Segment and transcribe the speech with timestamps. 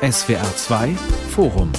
[0.00, 0.94] SWR 2
[1.30, 1.72] Forum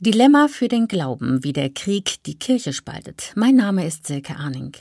[0.00, 3.32] Dilemma für den Glauben, wie der Krieg die Kirche spaltet.
[3.34, 4.72] Mein Name ist Silke Arning.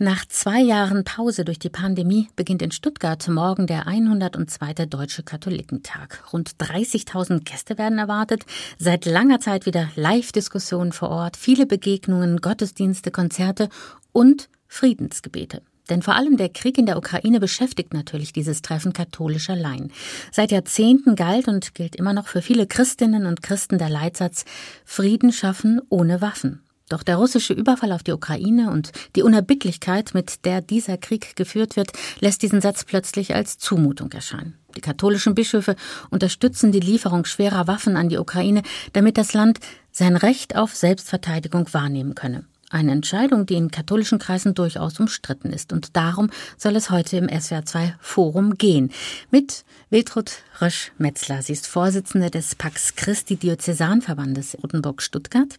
[0.00, 4.86] Nach zwei Jahren Pause durch die Pandemie beginnt in Stuttgart morgen der 102.
[4.86, 6.24] Deutsche Katholikentag.
[6.32, 8.44] Rund 30.000 Gäste werden erwartet.
[8.76, 13.68] Seit langer Zeit wieder Live-Diskussionen vor Ort, viele Begegnungen, Gottesdienste, Konzerte
[14.10, 15.62] und Friedensgebete.
[15.88, 19.92] Denn vor allem der Krieg in der Ukraine beschäftigt natürlich dieses Treffen katholischer Laien.
[20.32, 24.44] Seit Jahrzehnten galt und gilt immer noch für viele Christinnen und Christen der Leitsatz
[24.84, 26.62] Frieden schaffen ohne Waffen.
[26.88, 31.74] Doch der russische Überfall auf die Ukraine und die Unerbittlichkeit, mit der dieser Krieg geführt
[31.74, 34.54] wird, lässt diesen Satz plötzlich als Zumutung erscheinen.
[34.76, 35.74] Die katholischen Bischöfe
[36.10, 39.58] unterstützen die Lieferung schwerer Waffen an die Ukraine, damit das Land
[39.90, 42.44] sein Recht auf Selbstverteidigung wahrnehmen könne.
[42.76, 45.72] Eine Entscheidung, die in katholischen Kreisen durchaus umstritten ist.
[45.72, 48.92] Und darum soll es heute im SWR2 Forum gehen.
[49.30, 50.30] Mit Wiltrud
[50.60, 51.40] Rösch-Metzler.
[51.40, 55.56] Sie ist Vorsitzende des Pax Christi Diözesanverbandes Rotenburg-Stuttgart.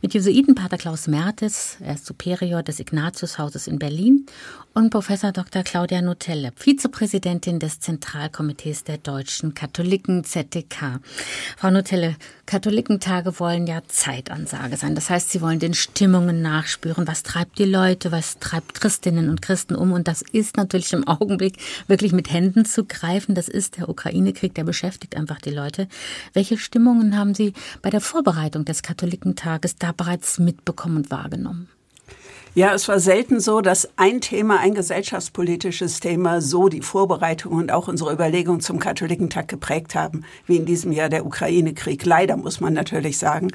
[0.00, 4.26] Mit Jesuitenpater Klaus Mertes, er ist Superior des Ignatiushauses in Berlin
[4.74, 5.62] und Professor Dr.
[5.62, 11.00] Claudia Nutelle, Vizepräsidentin des Zentralkomitees der deutschen Katholiken ZDK.
[11.56, 12.16] Frau Nutelle,
[12.46, 14.96] Katholikentage wollen ja Zeitansage sein.
[14.96, 17.06] Das heißt, sie wollen den Stimmungen nachspüren.
[17.06, 18.10] Was treibt die Leute?
[18.10, 19.92] Was treibt Christinnen und Christen um?
[19.92, 23.36] Und das ist natürlich im Augenblick wirklich mit Händen zu greifen.
[23.36, 25.88] Das ist der Ukraine-Krieg, der beschäftigt einfach die Leute.
[26.32, 31.68] Welche Stimmungen haben Sie bei der Vorbereitung des Katholikentages da bereits mitbekommen und wahrgenommen?
[32.56, 37.72] Ja, es war selten so, dass ein Thema, ein gesellschaftspolitisches Thema so die Vorbereitung und
[37.72, 42.04] auch unsere Überlegung zum Katholikentag geprägt haben, wie in diesem Jahr der Ukraine-Krieg.
[42.04, 43.48] Leider muss man natürlich sagen.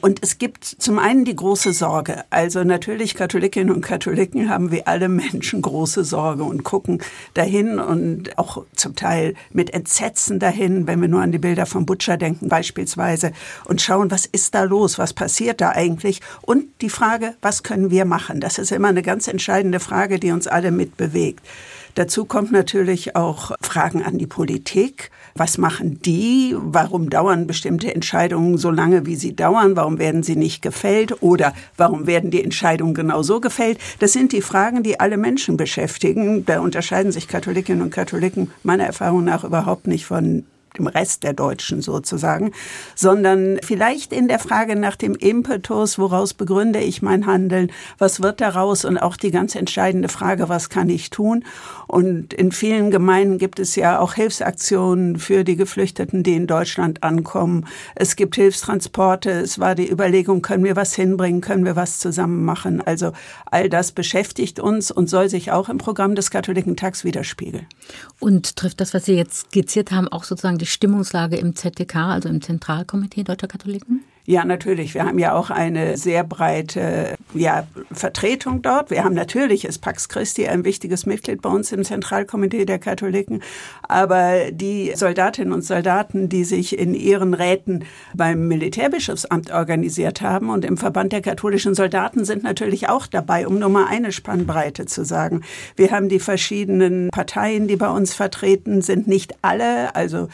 [0.00, 2.24] Und es gibt zum einen die große Sorge.
[2.30, 8.38] Also natürlich Katholikinnen und Katholiken haben wie alle Menschen große Sorge und gucken dahin und
[8.38, 12.48] auch zum Teil mit Entsetzen dahin, wenn wir nur an die Bilder von Butcher denken
[12.48, 13.32] beispielsweise
[13.64, 17.90] und schauen, was ist da los, was passiert da eigentlich und die Frage, was können
[17.90, 18.42] wir machen?
[18.44, 21.40] Das ist immer eine ganz entscheidende Frage, die uns alle mitbewegt.
[21.94, 25.10] Dazu kommt natürlich auch Fragen an die Politik.
[25.34, 26.54] Was machen die?
[26.54, 29.76] Warum dauern bestimmte Entscheidungen so lange, wie sie dauern?
[29.76, 31.22] Warum werden sie nicht gefällt?
[31.22, 33.78] Oder warum werden die Entscheidungen genau so gefällt?
[34.00, 36.44] Das sind die Fragen, die alle Menschen beschäftigen.
[36.44, 40.44] Da unterscheiden sich Katholikinnen und Katholiken meiner Erfahrung nach überhaupt nicht von
[40.76, 42.52] dem Rest der Deutschen sozusagen,
[42.94, 48.40] sondern vielleicht in der Frage nach dem Impetus, woraus begründe ich mein Handeln, was wird
[48.40, 51.44] daraus und auch die ganz entscheidende Frage, was kann ich tun?
[51.86, 57.02] Und in vielen Gemeinden gibt es ja auch Hilfsaktionen für die Geflüchteten, die in Deutschland
[57.02, 57.66] ankommen.
[57.94, 59.30] Es gibt Hilfstransporte.
[59.30, 62.80] Es war die Überlegung, können wir was hinbringen, können wir was zusammen machen?
[62.80, 63.12] Also
[63.46, 67.66] all das beschäftigt uns und soll sich auch im Programm des Katholikentags widerspiegeln.
[68.20, 72.28] Und trifft das, was Sie jetzt skizziert haben, auch sozusagen die Stimmungslage im ZDK, also
[72.28, 74.04] im Zentralkomitee Deutscher Katholiken?
[74.26, 74.94] Ja, natürlich.
[74.94, 78.90] Wir haben ja auch eine sehr breite ja, Vertretung dort.
[78.90, 83.42] Wir haben natürlich, ist Pax Christi ein wichtiges Mitglied bei uns im Zentralkomitee der Katholiken.
[83.82, 90.64] Aber die Soldatinnen und Soldaten, die sich in ihren Räten beim Militärbischofsamt organisiert haben und
[90.64, 95.04] im Verband der katholischen Soldaten sind natürlich auch dabei, um nur mal eine Spannbreite zu
[95.04, 95.42] sagen.
[95.76, 100.28] Wir haben die verschiedenen Parteien, die bei uns vertreten sind, nicht alle, also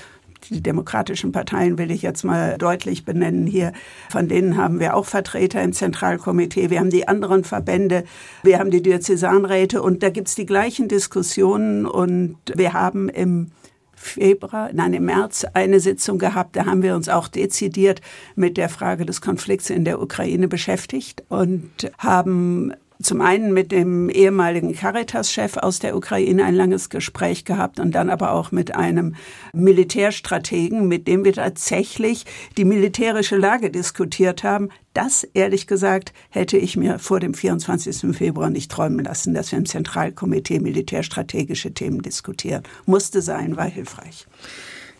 [0.48, 3.72] die demokratischen Parteien will ich jetzt mal deutlich benennen hier.
[4.08, 6.70] Von denen haben wir auch Vertreter im Zentralkomitee.
[6.70, 8.04] Wir haben die anderen Verbände,
[8.42, 13.52] wir haben die Diözesanräte und da gibt's die gleichen Diskussionen und wir haben im
[13.94, 16.56] Februar, nein, im März eine Sitzung gehabt.
[16.56, 18.00] Da haben wir uns auch dezidiert
[18.34, 22.72] mit der Frage des Konflikts in der Ukraine beschäftigt und haben
[23.02, 28.10] zum einen mit dem ehemaligen Caritas-Chef aus der Ukraine ein langes Gespräch gehabt und dann
[28.10, 29.14] aber auch mit einem
[29.52, 32.24] Militärstrategen, mit dem wir tatsächlich
[32.56, 34.68] die militärische Lage diskutiert haben.
[34.92, 38.16] Das, ehrlich gesagt, hätte ich mir vor dem 24.
[38.16, 42.62] Februar nicht träumen lassen, dass wir im Zentralkomitee militärstrategische Themen diskutieren.
[42.86, 44.26] Musste sein, war hilfreich.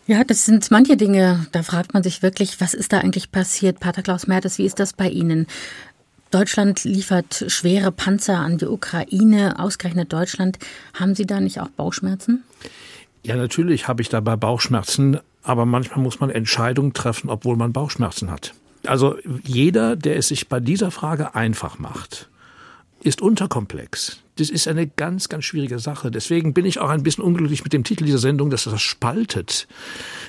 [0.07, 3.79] Ja, das sind manche Dinge, da fragt man sich wirklich, was ist da eigentlich passiert?
[3.79, 5.45] Pater Klaus Mertes, wie ist das bei Ihnen?
[6.31, 10.57] Deutschland liefert schwere Panzer an die Ukraine, ausgerechnet Deutschland.
[10.93, 12.43] Haben Sie da nicht auch Bauchschmerzen?
[13.23, 18.31] Ja, natürlich habe ich dabei Bauchschmerzen, aber manchmal muss man Entscheidungen treffen, obwohl man Bauchschmerzen
[18.31, 18.53] hat.
[18.85, 22.29] Also jeder, der es sich bei dieser Frage einfach macht,
[23.03, 24.19] ist unterkomplex.
[24.41, 26.09] Das ist eine ganz, ganz schwierige Sache.
[26.09, 29.67] Deswegen bin ich auch ein bisschen unglücklich mit dem Titel dieser Sendung, dass das spaltet.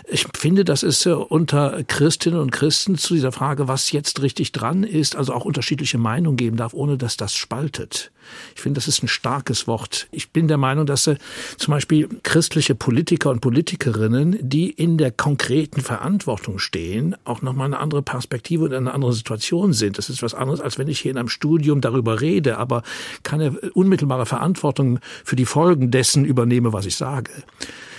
[0.06, 4.84] Ich finde, das ist unter Christinnen und Christen zu dieser Frage, was jetzt richtig dran
[4.84, 8.12] ist, also auch unterschiedliche Meinungen geben darf, ohne dass das spaltet.
[8.54, 10.08] Ich finde, das ist ein starkes Wort.
[10.10, 11.16] Ich bin der Meinung, dass äh,
[11.56, 17.78] zum Beispiel christliche Politiker und Politikerinnen, die in der konkreten Verantwortung stehen, auch nochmal eine
[17.78, 19.98] andere Perspektive und eine andere Situation sind.
[19.98, 22.82] Das ist was anderes, als wenn ich hier in einem Studium darüber rede, aber
[23.22, 23.58] keine
[24.02, 27.30] unmittelbare Verantwortung für die Folgen dessen übernehme, was ich sage.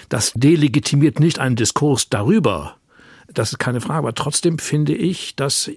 [0.09, 2.75] Das delegitimiert nicht einen Diskurs darüber,
[3.33, 3.99] das ist keine Frage.
[3.99, 5.71] Aber trotzdem finde ich, dass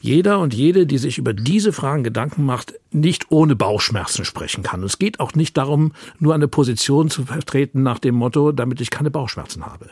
[0.00, 4.82] jeder und jede, die sich über diese Fragen Gedanken macht, nicht ohne Bauchschmerzen sprechen kann.
[4.84, 8.90] es geht auch nicht darum, nur eine Position zu vertreten nach dem Motto, damit ich
[8.90, 9.90] keine Bauchschmerzen habe.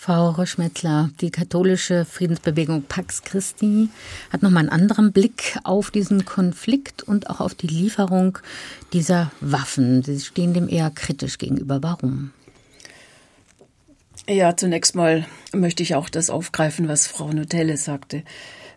[0.00, 3.88] Frau Röschmetzler, die katholische Friedensbewegung Pax Christi
[4.30, 8.38] hat nochmal einen anderen Blick auf diesen Konflikt und auch auf die Lieferung
[8.92, 10.04] dieser Waffen.
[10.04, 11.82] Sie stehen dem eher kritisch gegenüber.
[11.82, 12.30] Warum?
[14.28, 18.22] Ja, zunächst mal möchte ich auch das aufgreifen, was Frau Nutelle sagte.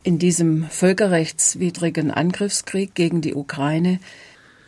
[0.01, 3.99] In diesem völkerrechtswidrigen Angriffskrieg gegen die Ukraine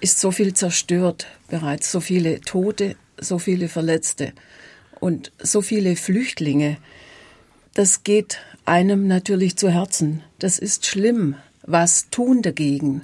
[0.02, 4.34] ist so viel zerstört, bereits so viele Tote, so viele Verletzte
[5.04, 6.78] und so viele Flüchtlinge.
[7.74, 10.24] Das geht einem natürlich zu Herzen.
[10.40, 11.36] Das ist schlimm.
[11.66, 13.02] Was tun dagegen?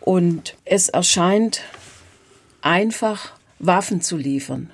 [0.00, 1.62] Und es erscheint
[2.60, 4.70] einfach, Waffen zu liefern.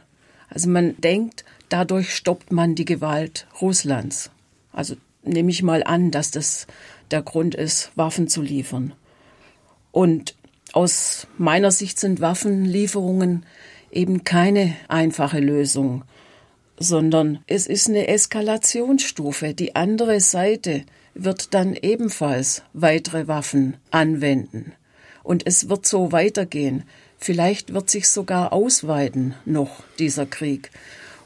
[0.49, 4.31] Also man denkt, Dadurch stoppt man die Gewalt Russlands.
[4.73, 6.67] Also nehme ich mal an, dass das
[7.11, 8.95] der Grund ist, Waffen zu liefern.
[9.93, 10.35] Und
[10.73, 13.45] aus meiner Sicht sind Waffenlieferungen
[13.91, 16.05] eben keine einfache Lösung,
[16.79, 19.55] sondern es ist eine Eskalationsstufe.
[19.55, 20.85] Die andere Seite
[21.15, 24.73] wird dann ebenfalls weitere Waffen anwenden.
[25.23, 26.85] Und es wird so weitergehen.
[27.19, 30.71] Vielleicht wird sich sogar ausweiten noch dieser Krieg.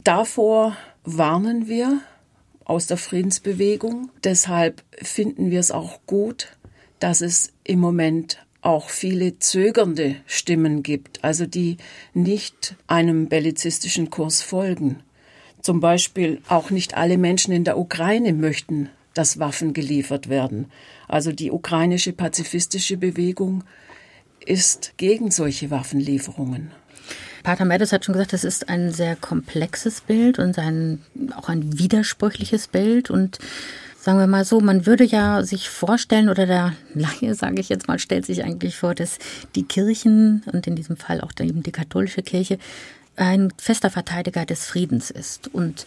[0.03, 2.01] Davor warnen wir
[2.65, 4.09] aus der Friedensbewegung.
[4.23, 6.49] Deshalb finden wir es auch gut,
[6.99, 11.77] dass es im Moment auch viele zögernde Stimmen gibt, also die
[12.13, 15.03] nicht einem bellizistischen Kurs folgen.
[15.63, 20.67] Zum Beispiel auch nicht alle Menschen in der Ukraine möchten, dass Waffen geliefert werden.
[21.07, 23.63] Also die ukrainische pazifistische Bewegung
[24.45, 26.71] ist gegen solche Waffenlieferungen.
[27.43, 31.01] Pater Mertes hat schon gesagt, es ist ein sehr komplexes Bild und ein,
[31.35, 33.39] auch ein widersprüchliches Bild und
[33.99, 37.87] sagen wir mal so, man würde ja sich vorstellen, oder der Laie, sage ich jetzt
[37.87, 39.17] mal, stellt sich eigentlich vor, dass
[39.55, 42.59] die Kirchen und in diesem Fall auch eben die katholische Kirche
[43.15, 45.53] ein fester Verteidiger des Friedens ist.
[45.53, 45.85] Und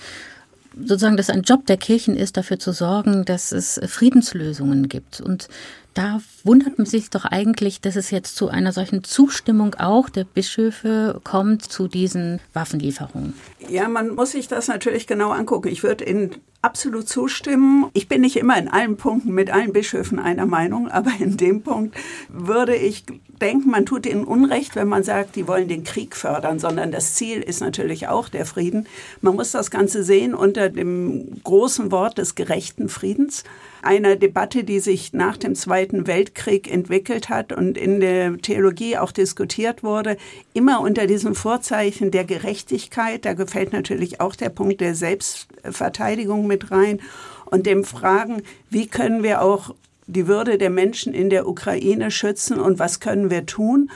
[0.78, 5.20] sozusagen, dass ein Job der Kirchen ist, dafür zu sorgen, dass es Friedenslösungen gibt.
[5.20, 5.48] Und
[5.96, 10.24] da wundert man sich doch eigentlich, dass es jetzt zu einer solchen Zustimmung auch der
[10.24, 13.32] Bischöfe kommt zu diesen Waffenlieferungen.
[13.70, 15.68] Ja, man muss sich das natürlich genau angucken.
[15.68, 17.86] Ich würde Ihnen absolut zustimmen.
[17.94, 21.62] Ich bin nicht immer in allen Punkten mit allen Bischöfen einer Meinung, aber in dem
[21.62, 21.96] Punkt
[22.28, 23.04] würde ich
[23.40, 27.14] denken, man tut ihnen Unrecht, wenn man sagt, die wollen den Krieg fördern, sondern das
[27.14, 28.86] Ziel ist natürlich auch der Frieden.
[29.20, 33.44] Man muss das Ganze sehen unter dem großen Wort des gerechten Friedens
[33.82, 39.12] einer Debatte, die sich nach dem Zweiten Weltkrieg entwickelt hat und in der Theologie auch
[39.12, 40.16] diskutiert wurde,
[40.54, 43.24] immer unter diesem Vorzeichen der Gerechtigkeit.
[43.24, 47.00] Da gefällt natürlich auch der Punkt der Selbstverteidigung mit rein
[47.46, 49.74] und dem Fragen, wie können wir auch
[50.06, 53.90] die Würde der Menschen in der Ukraine schützen und was können wir tun?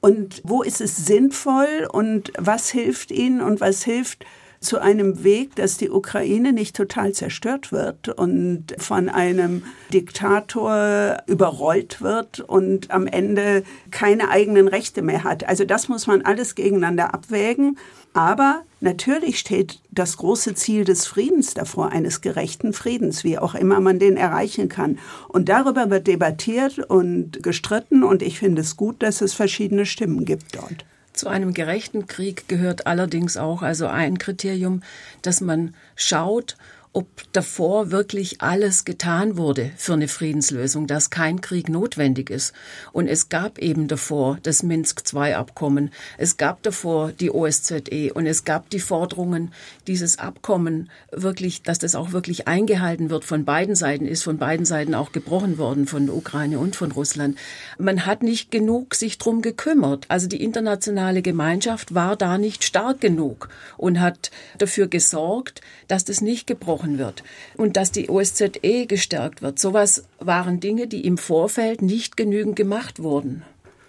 [0.00, 4.24] Und wo ist es sinnvoll und was hilft ihnen und was hilft
[4.60, 12.02] zu einem Weg, dass die Ukraine nicht total zerstört wird und von einem Diktator überrollt
[12.02, 15.48] wird und am Ende keine eigenen Rechte mehr hat.
[15.48, 17.78] Also das muss man alles gegeneinander abwägen.
[18.12, 23.80] Aber natürlich steht das große Ziel des Friedens davor, eines gerechten Friedens, wie auch immer
[23.80, 24.98] man den erreichen kann.
[25.28, 30.26] Und darüber wird debattiert und gestritten und ich finde es gut, dass es verschiedene Stimmen
[30.26, 30.84] gibt dort.
[31.20, 34.82] Zu einem gerechten Krieg gehört allerdings auch also ein Kriterium,
[35.20, 36.56] dass man schaut,
[36.92, 42.52] ob davor wirklich alles getan wurde für eine Friedenslösung, dass kein Krieg notwendig ist.
[42.90, 48.70] Und es gab eben davor das Minsk-II-Abkommen, es gab davor die OSZE und es gab
[48.70, 49.52] die Forderungen,
[49.86, 54.66] dieses Abkommen wirklich, dass das auch wirklich eingehalten wird von beiden Seiten, ist von beiden
[54.66, 57.38] Seiten auch gebrochen worden, von der Ukraine und von Russland.
[57.78, 60.06] Man hat nicht genug sich drum gekümmert.
[60.08, 66.20] Also die internationale Gemeinschaft war da nicht stark genug und hat dafür gesorgt, dass das
[66.20, 67.22] nicht gebrochen wird
[67.56, 69.58] und dass die OSZE gestärkt wird.
[69.58, 73.42] Sowas waren Dinge, die im Vorfeld nicht genügend gemacht wurden.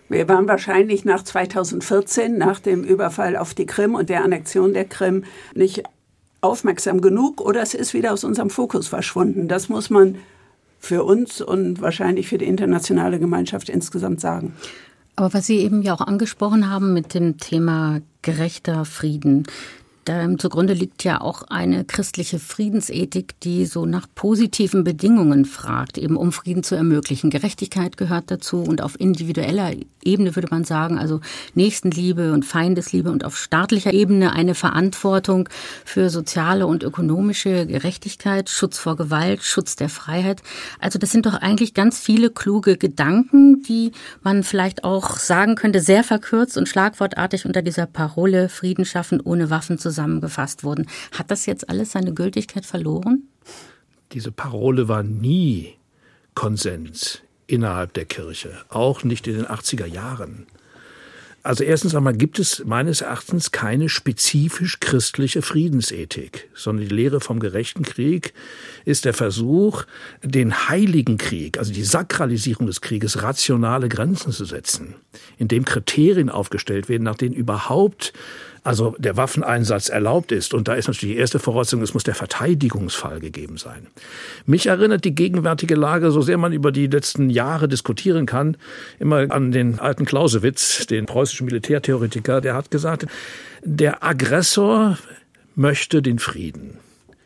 [0.10, 4.86] Wir waren wahrscheinlich nach 2014, nach dem Überfall auf die Krim und der Annexion der
[4.86, 5.24] Krim,
[5.56, 5.84] nicht
[6.42, 9.48] aufmerksam genug oder es ist wieder aus unserem Fokus verschwunden.
[9.48, 10.18] Das muss man
[10.80, 14.54] für uns und wahrscheinlich für die internationale Gemeinschaft insgesamt sagen.
[15.16, 19.46] Aber was Sie eben ja auch angesprochen haben mit dem Thema gerechter Frieden,
[20.06, 26.18] da zugrunde liegt ja auch eine christliche Friedensethik, die so nach positiven Bedingungen fragt, eben
[26.18, 27.30] um Frieden zu ermöglichen.
[27.30, 29.72] Gerechtigkeit gehört dazu und auf individueller
[30.04, 31.22] Ebene würde man sagen, also
[31.54, 35.48] Nächstenliebe und Feindesliebe und auf staatlicher Ebene eine Verantwortung
[35.86, 40.42] für soziale und ökonomische Gerechtigkeit, Schutz vor Gewalt, Schutz der Freiheit.
[40.80, 43.92] Also das sind doch eigentlich ganz viele kluge Gedanken, die
[44.24, 49.52] man vielleicht auch sagen könnte, sehr verkürzt und schlagwortartig unter dieser Parole Frieden schaffen ohne
[49.52, 50.88] Waffen zu zusammengefasst wurden.
[51.12, 53.24] Hat das jetzt alles seine Gültigkeit verloren?
[54.14, 55.76] Diese Parole war nie
[56.34, 60.48] Konsens innerhalb der Kirche, auch nicht in den 80er Jahren.
[61.44, 67.40] Also erstens einmal gibt es meines Erachtens keine spezifisch christliche Friedensethik, sondern die Lehre vom
[67.40, 68.34] gerechten Krieg
[68.86, 69.86] ist der Versuch,
[70.24, 74.94] den heiligen Krieg, also die Sakralisierung des Krieges, rationale Grenzen zu setzen,
[75.38, 78.14] indem Kriterien aufgestellt werden, nach denen überhaupt
[78.64, 80.54] also der Waffeneinsatz erlaubt ist.
[80.54, 83.88] Und da ist natürlich die erste Voraussetzung, es muss der Verteidigungsfall gegeben sein.
[84.46, 88.58] Mich erinnert die gegenwärtige Lage, so sehr man über die letzten Jahre diskutieren kann,
[89.00, 93.08] immer an den alten Clausewitz, den preußischen Militärtheoretiker, der hat gesagt,
[93.64, 94.98] der Aggressor
[95.56, 96.78] möchte den Frieden.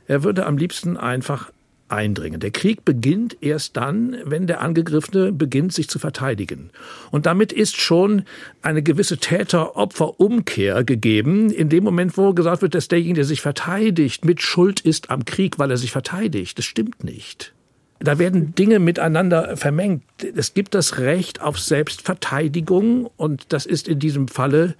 [0.07, 1.51] Er würde am liebsten einfach
[1.87, 2.39] eindringen.
[2.39, 6.71] Der Krieg beginnt erst dann, wenn der Angegriffene beginnt, sich zu verteidigen.
[7.11, 8.23] Und damit ist schon
[8.61, 14.25] eine gewisse Täter-Opfer-Umkehr gegeben, in dem Moment, wo gesagt wird, dass derjenige, der sich verteidigt,
[14.25, 16.57] mit Schuld ist am Krieg, weil er sich verteidigt.
[16.57, 17.53] Das stimmt nicht.
[17.99, 20.03] Da werden Dinge miteinander vermengt.
[20.35, 24.75] Es gibt das Recht auf Selbstverteidigung und das ist in diesem Falle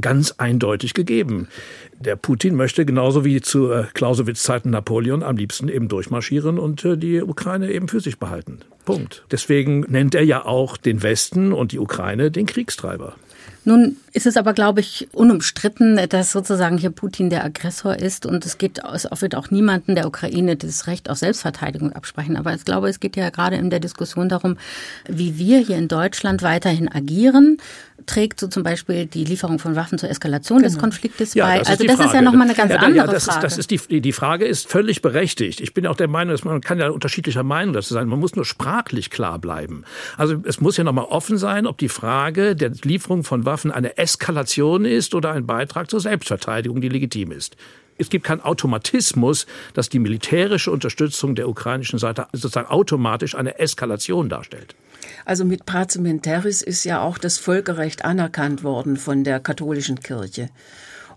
[0.00, 1.48] ganz eindeutig gegeben.
[1.98, 6.96] Der Putin möchte genauso wie zu äh, Clausewitz-Zeiten Napoleon am liebsten eben durchmarschieren und äh,
[6.96, 8.60] die Ukraine eben für sich behalten.
[8.84, 9.24] Punkt.
[9.30, 13.14] Deswegen nennt er ja auch den Westen und die Ukraine den Kriegstreiber.
[13.64, 18.44] Nun ist es aber, glaube ich, unumstritten, dass sozusagen hier Putin der Aggressor ist und
[18.44, 22.36] es geht, es wird auch niemanden der Ukraine das Recht auf Selbstverteidigung absprechen.
[22.36, 24.56] Aber ich glaube, es geht ja gerade in der Diskussion darum,
[25.08, 27.56] wie wir hier in Deutschland weiterhin agieren.
[28.06, 30.68] Trägt so zum Beispiel die Lieferung von Waffen zur Eskalation genau.
[30.68, 31.58] des Konfliktes ja, bei?
[31.60, 32.08] also das Frage.
[32.08, 33.46] ist ja nochmal eine ganz ja, andere ja, das Frage.
[33.46, 35.60] Ist, das ist die, die Frage ist völlig berechtigt.
[35.60, 38.06] Ich bin auch der Meinung, dass man kann ja unterschiedlicher Meinung dazu sein.
[38.08, 39.84] Man muss nur sprachlich klar bleiben.
[40.18, 43.96] Also es muss ja nochmal offen sein, ob die Frage der Lieferung von Waffen eine
[43.98, 47.56] Eskalation ist oder ein Beitrag zur Selbstverteidigung, die legitim ist.
[47.96, 54.28] Es gibt keinen Automatismus, dass die militärische Unterstützung der ukrainischen Seite sozusagen automatisch eine Eskalation
[54.28, 54.74] darstellt.
[55.24, 60.50] Also mit Pacementaris ist ja auch das Völkerrecht anerkannt worden von der katholischen Kirche.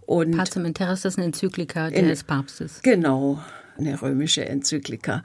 [0.05, 2.81] Und Pacementaris ist eine Enzyklika des Papstes.
[2.81, 3.43] Genau,
[3.77, 5.23] eine römische Enzyklika.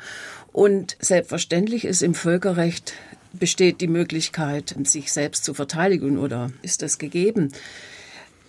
[0.52, 2.94] Und selbstverständlich ist im Völkerrecht
[3.32, 7.52] besteht die Möglichkeit, sich selbst zu verteidigen oder ist das gegeben?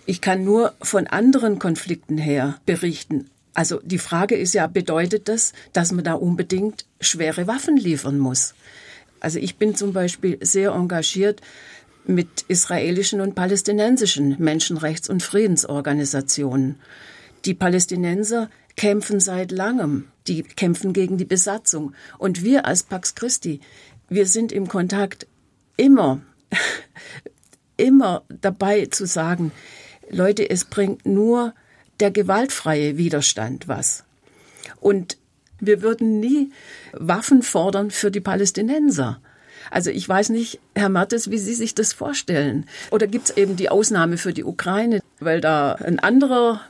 [0.06, 3.30] Ich kann nur von anderen Konflikten her berichten.
[3.54, 8.54] Also die Frage ist ja, bedeutet das, dass man da unbedingt schwere Waffen liefern muss?
[9.20, 11.40] Also ich bin zum Beispiel sehr engagiert
[12.06, 16.76] mit israelischen und palästinensischen Menschenrechts- und Friedensorganisationen.
[17.46, 21.94] Die Palästinenser kämpfen seit langem, die kämpfen gegen die Besatzung.
[22.18, 23.60] Und wir als Pax Christi,
[24.08, 25.26] wir sind im Kontakt
[25.76, 26.20] immer,
[27.76, 29.52] immer dabei zu sagen,
[30.10, 31.54] Leute, es bringt nur
[32.00, 34.04] der gewaltfreie Widerstand was.
[34.80, 35.16] Und
[35.60, 36.50] wir würden nie
[36.92, 39.20] Waffen fordern für die Palästinenser.
[39.70, 42.66] Also ich weiß nicht, Herr Mattes, wie Sie sich das vorstellen.
[42.90, 46.60] Oder gibt es eben die Ausnahme für die Ukraine, weil da ein anderer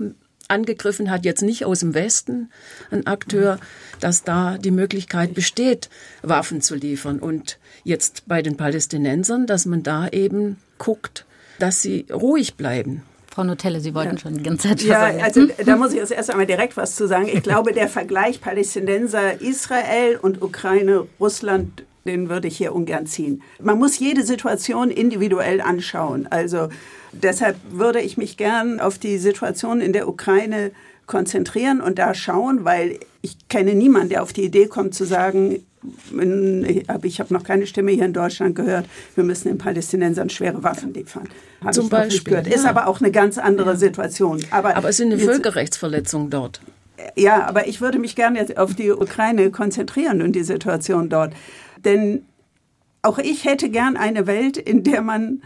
[0.54, 2.50] angegriffen hat, jetzt nicht aus dem Westen,
[2.90, 3.58] ein Akteur,
[4.00, 5.90] dass da die Möglichkeit besteht,
[6.23, 7.18] Waffen zu liefern.
[7.18, 11.26] Und jetzt bei den Palästinensern, dass man da eben guckt,
[11.58, 13.02] dass sie ruhig bleiben.
[13.34, 14.18] Frau Nutelle, Sie wollten ja.
[14.23, 15.20] schon die ganze Zeit Ja, sagen.
[15.23, 17.26] also da muss ich jetzt erst einmal direkt was zu sagen.
[17.26, 23.42] Ich glaube, der Vergleich Palästinenser, Israel und Ukraine, Russland, den würde ich hier ungern ziehen.
[23.61, 26.26] Man muss jede Situation individuell anschauen.
[26.28, 26.68] Also
[27.12, 30.73] deshalb würde ich mich gern auf die Situation in der Ukraine
[31.06, 35.64] konzentrieren und da schauen, weil ich kenne niemanden, der auf die Idee kommt zu sagen,
[37.02, 40.94] ich habe noch keine Stimme hier in Deutschland gehört, wir müssen den Palästinensern schwere Waffen
[40.94, 41.28] liefern.
[41.62, 42.32] Hab Zum Beispiel.
[42.32, 42.40] Ja.
[42.40, 43.76] Ist aber auch eine ganz andere ja.
[43.76, 44.42] Situation.
[44.50, 46.61] Aber, aber es sind eine Völkerrechtsverletzung dort.
[47.16, 51.32] Ja, aber ich würde mich gerne jetzt auf die Ukraine konzentrieren und die Situation dort.
[51.84, 52.24] Denn
[53.02, 55.42] auch ich hätte gern eine Welt, in der man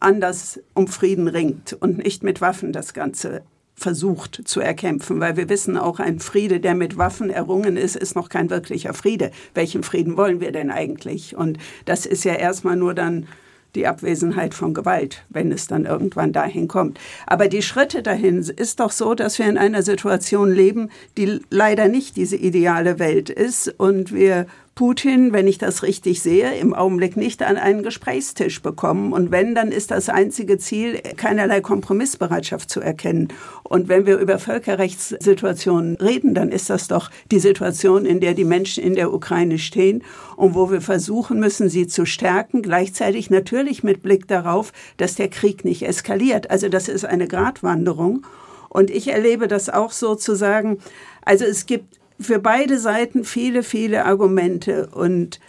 [0.00, 3.42] anders um Frieden ringt und nicht mit Waffen das Ganze
[3.74, 8.14] versucht zu erkämpfen, weil wir wissen auch, ein Friede, der mit Waffen errungen ist, ist
[8.14, 9.30] noch kein wirklicher Friede.
[9.54, 11.36] Welchen Frieden wollen wir denn eigentlich?
[11.36, 13.26] Und das ist ja erstmal nur dann
[13.74, 17.00] die Abwesenheit von Gewalt, wenn es dann irgendwann dahin kommt.
[17.26, 21.88] Aber die Schritte dahin ist doch so, dass wir in einer Situation leben, die leider
[21.88, 27.16] nicht diese ideale Welt ist und wir Putin, wenn ich das richtig sehe, im Augenblick
[27.16, 29.12] nicht an einen Gesprächstisch bekommen.
[29.12, 33.28] Und wenn, dann ist das einzige Ziel, keinerlei Kompromissbereitschaft zu erkennen.
[33.64, 38.46] Und wenn wir über Völkerrechtssituationen reden, dann ist das doch die Situation, in der die
[38.46, 40.02] Menschen in der Ukraine stehen
[40.36, 45.28] und wo wir versuchen müssen, sie zu stärken, gleichzeitig natürlich mit Blick darauf, dass der
[45.28, 46.50] Krieg nicht eskaliert.
[46.50, 48.26] Also das ist eine Gratwanderung.
[48.70, 50.78] Und ich erlebe das auch sozusagen,
[51.26, 54.88] also es gibt für beide Seiten viele, viele Argumente.
[54.92, 55.40] Und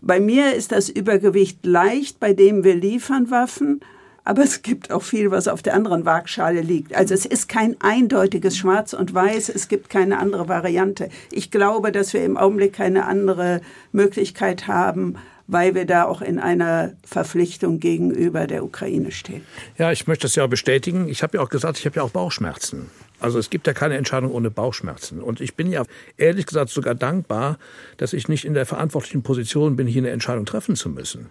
[0.00, 3.80] bei mir ist das Übergewicht leicht, bei dem wir liefern Waffen.
[4.24, 6.94] Aber es gibt auch viel, was auf der anderen Waagschale liegt.
[6.94, 9.48] Also es ist kein eindeutiges Schwarz und Weiß.
[9.48, 11.08] Es gibt keine andere Variante.
[11.32, 15.14] Ich glaube, dass wir im Augenblick keine andere Möglichkeit haben,
[15.46, 19.40] weil wir da auch in einer Verpflichtung gegenüber der Ukraine stehen.
[19.78, 21.08] Ja, ich möchte das ja bestätigen.
[21.08, 22.90] Ich habe ja auch gesagt, ich habe ja auch Bauchschmerzen.
[23.20, 25.20] Also es gibt ja keine Entscheidung ohne Bauchschmerzen.
[25.20, 25.84] Und ich bin ja
[26.16, 27.58] ehrlich gesagt sogar dankbar,
[27.96, 31.30] dass ich nicht in der verantwortlichen Position bin, hier eine Entscheidung treffen zu müssen.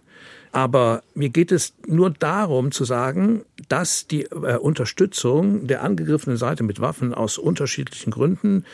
[0.52, 6.64] Aber mir geht es nur darum zu sagen, dass die äh, Unterstützung der angegriffenen Seite
[6.64, 8.66] mit Waffen aus unterschiedlichen Gründen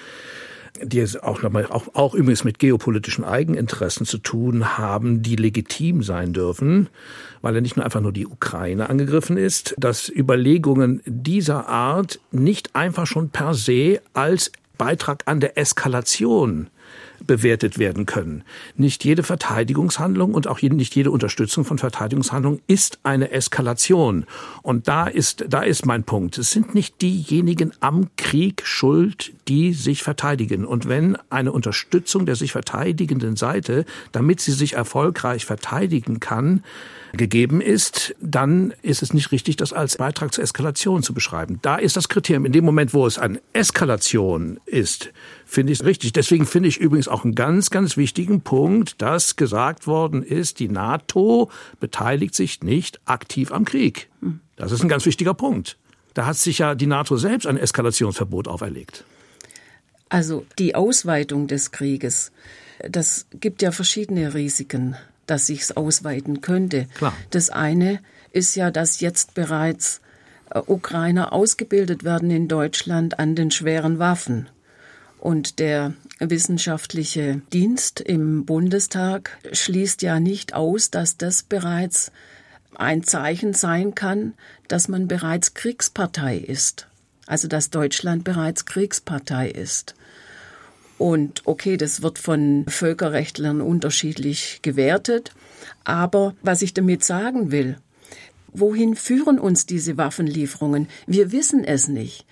[0.81, 6.89] die auch, auch, auch übrigens mit geopolitischen Eigeninteressen zu tun haben, die legitim sein dürfen,
[7.41, 12.75] weil ja nicht nur einfach nur die Ukraine angegriffen ist, dass Überlegungen dieser Art nicht
[12.75, 16.69] einfach schon per se als Beitrag an der Eskalation
[17.25, 18.43] bewertet werden können.
[18.75, 24.25] Nicht jede Verteidigungshandlung und auch nicht jede Unterstützung von Verteidigungshandlungen ist eine Eskalation.
[24.61, 26.37] Und da ist, da ist mein Punkt.
[26.37, 30.65] Es sind nicht diejenigen am Krieg schuld, die sich verteidigen.
[30.65, 36.63] Und wenn eine Unterstützung der sich verteidigenden Seite, damit sie sich erfolgreich verteidigen kann,
[37.13, 41.59] gegeben ist, dann ist es nicht richtig, das als Beitrag zur Eskalation zu beschreiben.
[41.61, 42.45] Da ist das Kriterium.
[42.45, 45.11] In dem Moment, wo es eine Eskalation ist,
[45.45, 46.13] finde ich es richtig.
[46.13, 50.69] Deswegen finde ich übrigens auch einen ganz, ganz wichtigen Punkt, dass gesagt worden ist, die
[50.69, 54.09] NATO beteiligt sich nicht aktiv am Krieg.
[54.55, 55.77] Das ist ein ganz wichtiger Punkt.
[56.13, 59.03] Da hat sich ja die NATO selbst ein Eskalationsverbot auferlegt.
[60.13, 62.31] Also die Ausweitung des Krieges,
[62.87, 64.95] das gibt ja verschiedene Risiken
[65.27, 66.87] dass sich's ausweiten könnte.
[66.95, 67.15] Klar.
[67.29, 67.99] Das eine
[68.31, 70.01] ist ja, dass jetzt bereits
[70.49, 74.49] äh, Ukrainer ausgebildet werden in Deutschland an den schweren Waffen.
[75.19, 82.11] Und der wissenschaftliche Dienst im Bundestag schließt ja nicht aus, dass das bereits
[82.75, 84.33] ein Zeichen sein kann,
[84.67, 86.87] dass man bereits Kriegspartei ist.
[87.25, 89.95] Also dass Deutschland bereits Kriegspartei ist.
[90.97, 95.31] Und okay, das wird von Völkerrechtlern unterschiedlich gewertet.
[95.83, 97.77] Aber was ich damit sagen will,
[98.53, 100.87] wohin führen uns diese Waffenlieferungen?
[101.07, 102.25] Wir wissen es nicht.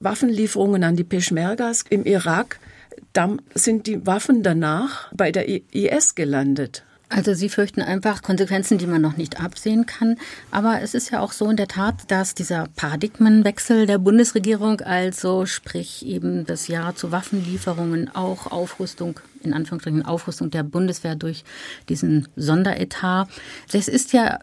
[0.00, 2.60] Waffenlieferungen an die Peschmergas im Irak,
[3.12, 6.84] da sind die Waffen danach bei der IS gelandet.
[7.14, 10.16] Also Sie fürchten einfach Konsequenzen, die man noch nicht absehen kann.
[10.50, 15.46] Aber es ist ja auch so in der Tat, dass dieser Paradigmenwechsel der Bundesregierung, also
[15.46, 21.44] sprich eben das Ja zu Waffenlieferungen, auch Aufrüstung, in Anführungsstrichen Aufrüstung der Bundeswehr durch
[21.88, 23.28] diesen Sonderetat,
[23.70, 24.40] das ist ja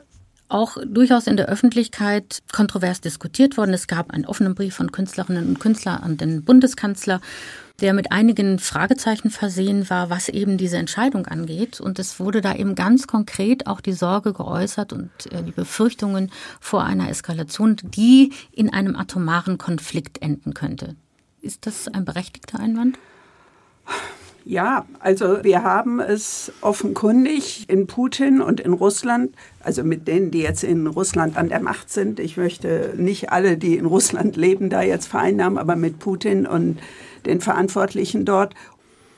[0.51, 3.73] auch durchaus in der Öffentlichkeit kontrovers diskutiert worden.
[3.73, 7.21] Es gab einen offenen Brief von Künstlerinnen und Künstlern an den Bundeskanzler
[7.81, 11.81] der mit einigen Fragezeichen versehen war, was eben diese Entscheidung angeht.
[11.81, 16.31] Und es wurde da eben ganz konkret auch die Sorge geäußert und äh, die Befürchtungen
[16.59, 20.95] vor einer Eskalation, die in einem atomaren Konflikt enden könnte.
[21.41, 22.99] Ist das ein berechtigter Einwand?
[24.43, 30.41] Ja, also wir haben es offenkundig in Putin und in Russland, also mit denen, die
[30.41, 32.19] jetzt in Russland an der Macht sind.
[32.19, 36.79] Ich möchte nicht alle, die in Russland leben, da jetzt vereinnahmen, aber mit Putin und
[37.25, 38.55] den Verantwortlichen dort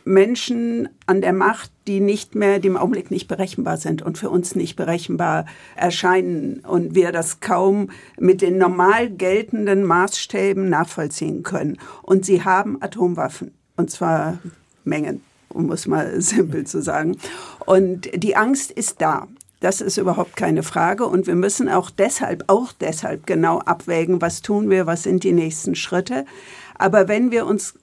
[0.05, 4.29] Menschen an der Macht, die nicht mehr, die im Augenblick nicht berechenbar sind und für
[4.29, 11.77] uns nicht berechenbar erscheinen und wir das kaum mit den normal geltenden Maßstäben nachvollziehen können.
[12.01, 14.39] Und sie haben Atomwaffen und zwar
[14.83, 17.17] Mengen, um es mal simpel zu sagen.
[17.65, 19.27] Und die Angst ist da.
[19.59, 21.05] Das ist überhaupt keine Frage.
[21.05, 25.31] Und wir müssen auch deshalb, auch deshalb genau abwägen, was tun wir, was sind die
[25.31, 26.25] nächsten Schritte.
[26.77, 27.75] Aber wenn wir uns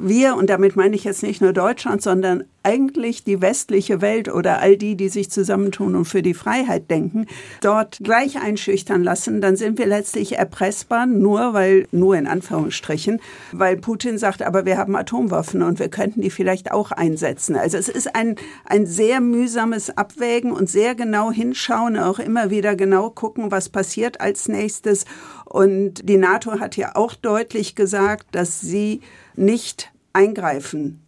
[0.00, 4.60] wir, und damit meine ich jetzt nicht nur Deutschland, sondern eigentlich die westliche Welt oder
[4.60, 7.26] all die, die sich zusammentun und für die Freiheit denken,
[7.62, 13.20] dort gleich einschüchtern lassen, dann sind wir letztlich erpressbar, nur weil, nur in Anführungsstrichen,
[13.52, 17.56] weil Putin sagt, aber wir haben Atomwaffen und wir könnten die vielleicht auch einsetzen.
[17.56, 22.76] Also es ist ein, ein sehr mühsames Abwägen und sehr genau hinschauen, auch immer wieder
[22.76, 25.06] genau gucken, was passiert als nächstes.
[25.44, 29.00] Und die NATO hat ja auch deutlich gesagt, dass sie
[29.38, 31.00] nicht eingreifen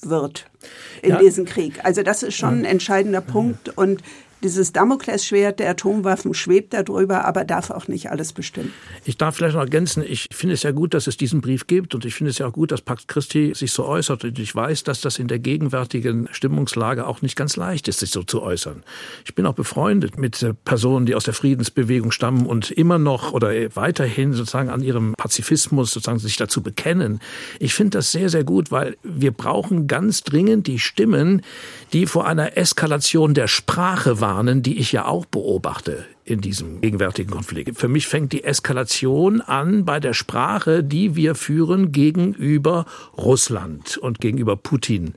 [0.00, 0.46] wird
[1.02, 1.18] in ja.
[1.18, 1.84] diesen Krieg.
[1.84, 4.02] Also das ist schon ein entscheidender Punkt und
[4.42, 8.72] dieses Damoklesschwert der Atomwaffen schwebt darüber, aber darf auch nicht alles bestimmen.
[9.04, 11.94] Ich darf vielleicht noch ergänzen, ich finde es ja gut, dass es diesen Brief gibt
[11.94, 14.54] und ich finde es ja auch gut, dass Pax Christi sich so äußert und ich
[14.54, 18.42] weiß, dass das in der gegenwärtigen Stimmungslage auch nicht ganz leicht ist, sich so zu
[18.42, 18.82] äußern.
[19.24, 23.50] Ich bin auch befreundet mit Personen, die aus der Friedensbewegung stammen und immer noch oder
[23.74, 27.20] weiterhin sozusagen an ihrem Pazifismus sozusagen sich dazu bekennen.
[27.58, 31.42] Ich finde das sehr, sehr gut, weil wir brauchen ganz dringend die Stimmen,
[31.92, 37.30] die vor einer Eskalation der Sprache warnen, die ich ja auch beobachte in diesem gegenwärtigen
[37.30, 37.78] Konflikt.
[37.78, 42.86] Für mich fängt die Eskalation an bei der Sprache, die wir führen gegenüber
[43.16, 45.14] Russland und gegenüber Putin.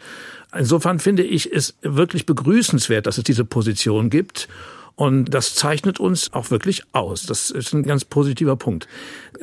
[0.55, 4.47] Insofern finde ich es wirklich begrüßenswert, dass es diese Position gibt.
[4.95, 7.23] Und das zeichnet uns auch wirklich aus.
[7.23, 8.87] Das ist ein ganz positiver Punkt.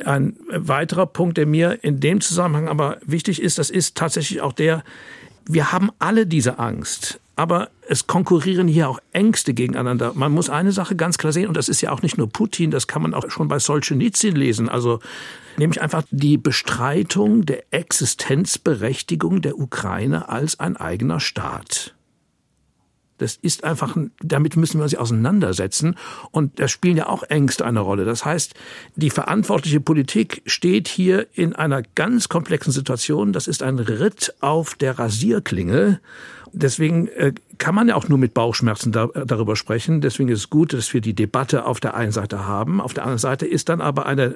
[0.05, 4.53] Ein weiterer Punkt, der mir in dem Zusammenhang aber wichtig ist, das ist tatsächlich auch
[4.53, 4.85] der,
[5.45, 7.19] wir haben alle diese Angst.
[7.37, 10.11] Aber es konkurrieren hier auch Ängste gegeneinander.
[10.15, 12.71] Man muss eine Sache ganz klar sehen, und das ist ja auch nicht nur Putin,
[12.71, 14.69] das kann man auch schon bei Solzhenitsyn lesen.
[14.69, 14.99] Also
[15.55, 21.93] nämlich einfach die Bestreitung der Existenzberechtigung der Ukraine als ein eigener Staat.
[23.19, 25.95] Das ist einfach, damit müssen wir uns auseinandersetzen.
[26.31, 28.05] Und da spielen ja auch Ängste eine Rolle.
[28.05, 28.55] Das heißt,
[28.95, 33.33] die verantwortliche Politik steht hier in einer ganz komplexen Situation.
[33.33, 35.99] Das ist ein Ritt auf der Rasierklinge.
[36.57, 40.01] Deswegen äh, kann man ja auch nur mit Bauchschmerzen da, äh, darüber sprechen.
[40.01, 42.81] Deswegen ist es gut, dass wir die Debatte auf der einen Seite haben.
[42.81, 44.35] Auf der anderen Seite ist dann aber eine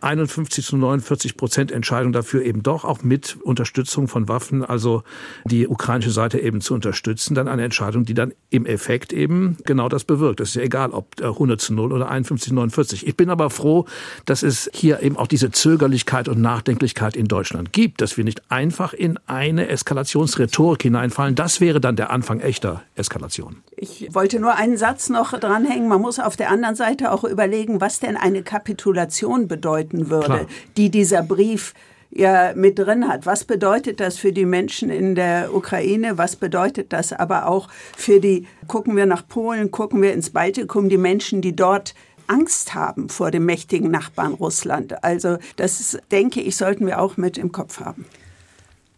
[0.00, 5.02] 51 zu 49 Prozent Entscheidung dafür eben doch auch mit Unterstützung von Waffen, also
[5.44, 9.88] die ukrainische Seite eben zu unterstützen, dann eine Entscheidung, die dann im Effekt eben genau
[9.88, 10.40] das bewirkt.
[10.40, 13.06] Das ist ja egal, ob 100 zu 0 oder 51 zu 49.
[13.06, 13.86] Ich bin aber froh,
[14.24, 18.42] dass es hier eben auch diese Zögerlichkeit und Nachdenklichkeit in Deutschland gibt, dass wir nicht
[18.50, 21.34] einfach in eine Eskalationsrhetorik hineinfallen.
[21.34, 23.62] Das wäre dann der Anfang echt echter Eskalation.
[23.76, 25.88] Ich wollte nur einen Satz noch dranhängen.
[25.88, 30.46] Man muss auf der anderen Seite auch überlegen, was denn eine Kapitulation bedeuten würde, Klar.
[30.76, 31.72] die dieser Brief
[32.10, 33.24] ja mit drin hat.
[33.24, 36.18] Was bedeutet das für die Menschen in der Ukraine?
[36.18, 40.88] Was bedeutet das aber auch für die, gucken wir nach Polen, gucken wir ins Baltikum,
[40.88, 41.94] die Menschen, die dort
[42.26, 45.02] Angst haben vor dem mächtigen Nachbarn Russland.
[45.02, 48.04] Also das, denke ich, sollten wir auch mit im Kopf haben.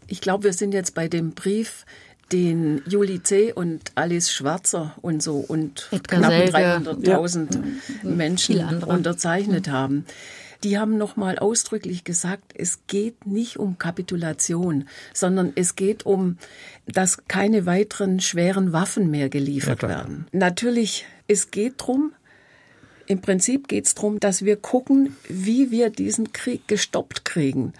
[0.06, 1.86] Ich glaube, wir sind jetzt bei dem Brief
[2.32, 3.52] den Juli C.
[3.52, 7.58] und Alice Schwarzer und so und Edgar knapp 300.000
[8.02, 8.10] ja.
[8.10, 9.72] Menschen unterzeichnet mhm.
[9.72, 10.06] haben.
[10.64, 16.38] Die haben nochmal ausdrücklich gesagt, es geht nicht um Kapitulation, sondern es geht um,
[16.86, 20.26] dass keine weiteren schweren Waffen mehr geliefert ja, werden.
[20.30, 22.12] Natürlich, es geht drum,
[23.06, 27.72] im Prinzip geht es darum, dass wir gucken, wie wir diesen Krieg gestoppt kriegen.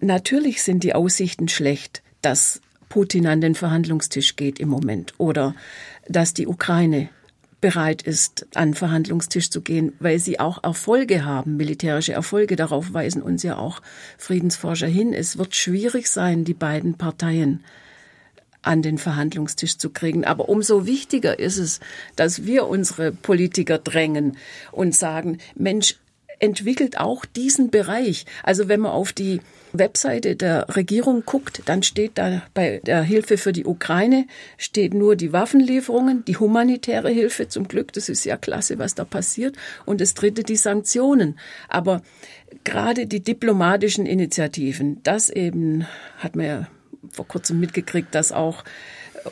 [0.00, 2.60] Natürlich sind die Aussichten schlecht, dass
[2.94, 5.56] Putin an den Verhandlungstisch geht im Moment oder
[6.06, 7.08] dass die Ukraine
[7.60, 12.54] bereit ist, an den Verhandlungstisch zu gehen, weil sie auch Erfolge haben, militärische Erfolge.
[12.54, 13.82] Darauf weisen uns ja auch
[14.16, 15.12] Friedensforscher hin.
[15.12, 17.64] Es wird schwierig sein, die beiden Parteien
[18.62, 20.24] an den Verhandlungstisch zu kriegen.
[20.24, 21.80] Aber umso wichtiger ist es,
[22.14, 24.36] dass wir unsere Politiker drängen
[24.70, 25.96] und sagen, Mensch,
[26.38, 28.24] entwickelt auch diesen Bereich.
[28.44, 29.40] Also wenn man auf die
[29.74, 35.16] Webseite der Regierung guckt, dann steht da bei der Hilfe für die Ukraine steht nur
[35.16, 39.56] die Waffenlieferungen, die humanitäre Hilfe zum Glück, das ist ja klasse, was da passiert.
[39.84, 41.38] Und das dritte die Sanktionen.
[41.68, 42.02] Aber
[42.62, 45.86] gerade die diplomatischen Initiativen, das eben
[46.18, 46.68] hat man ja
[47.10, 48.64] vor kurzem mitgekriegt, dass auch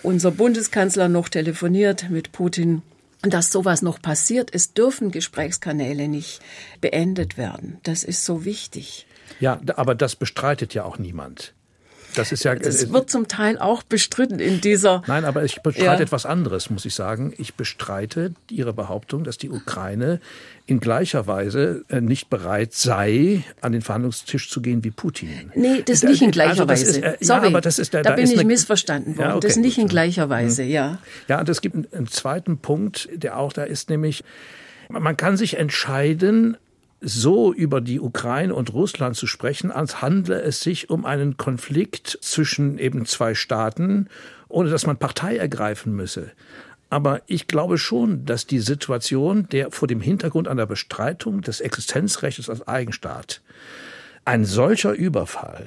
[0.02, 2.82] unser Bundeskanzler noch telefoniert mit Putin
[3.22, 4.50] dass sowas noch passiert.
[4.52, 6.40] Es dürfen Gesprächskanäle nicht
[6.80, 7.78] beendet werden.
[7.84, 9.06] Das ist so wichtig.
[9.40, 11.54] Ja, aber das bestreitet ja auch niemand.
[12.14, 12.54] Das ist ja.
[12.54, 15.02] Das äh, wird zum Teil auch bestritten in dieser.
[15.06, 16.00] Nein, aber ich bestreite ja.
[16.00, 17.32] etwas anderes, muss ich sagen.
[17.38, 20.20] Ich bestreite Ihre Behauptung, dass die Ukraine
[20.66, 25.52] in gleicher Weise äh, nicht bereit sei, an den Verhandlungstisch zu gehen wie Putin.
[25.54, 26.98] Nee, das nicht in gleicher also Weise.
[26.98, 29.28] Ist, äh, Sorry, ja, aber das ist, da, da, bin ich eine, missverstanden worden.
[29.28, 30.98] Ja, okay, das nicht in gleicher Weise, ja.
[31.28, 34.22] Ja, und es gibt einen, einen zweiten Punkt, der auch da ist, nämlich
[34.88, 36.58] man kann sich entscheiden,
[37.02, 42.18] so über die Ukraine und Russland zu sprechen, als handle es sich um einen Konflikt
[42.22, 44.08] zwischen eben zwei Staaten,
[44.48, 46.30] ohne dass man Partei ergreifen müsse.
[46.90, 52.48] Aber ich glaube schon, dass die Situation, der vor dem Hintergrund einer Bestreitung des Existenzrechts
[52.48, 53.40] als Eigenstaat,
[54.24, 55.66] ein solcher Überfall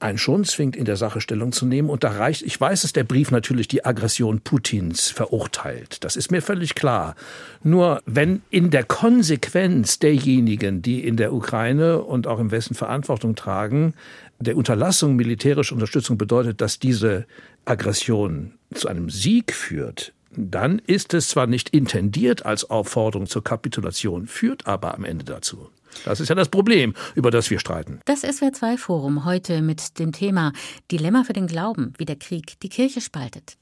[0.00, 1.90] einen schon zwingt, in der Sache Stellung zu nehmen.
[1.90, 6.04] Und da reicht, ich weiß, dass der Brief natürlich die Aggression Putins verurteilt.
[6.04, 7.16] Das ist mir völlig klar.
[7.62, 13.34] Nur wenn in der Konsequenz derjenigen, die in der Ukraine und auch im Westen Verantwortung
[13.34, 13.94] tragen,
[14.38, 17.26] der Unterlassung militärischer Unterstützung bedeutet, dass diese
[17.64, 24.26] Aggression zu einem Sieg führt, dann ist es zwar nicht intendiert als Aufforderung zur Kapitulation,
[24.26, 25.70] führt aber am Ende dazu.
[26.04, 28.00] Das ist ja das Problem, über das wir streiten.
[28.04, 30.52] Das SWR2 Forum heute mit dem Thema
[30.90, 33.56] Dilemma für den Glauben, wie der Krieg die Kirche spaltet.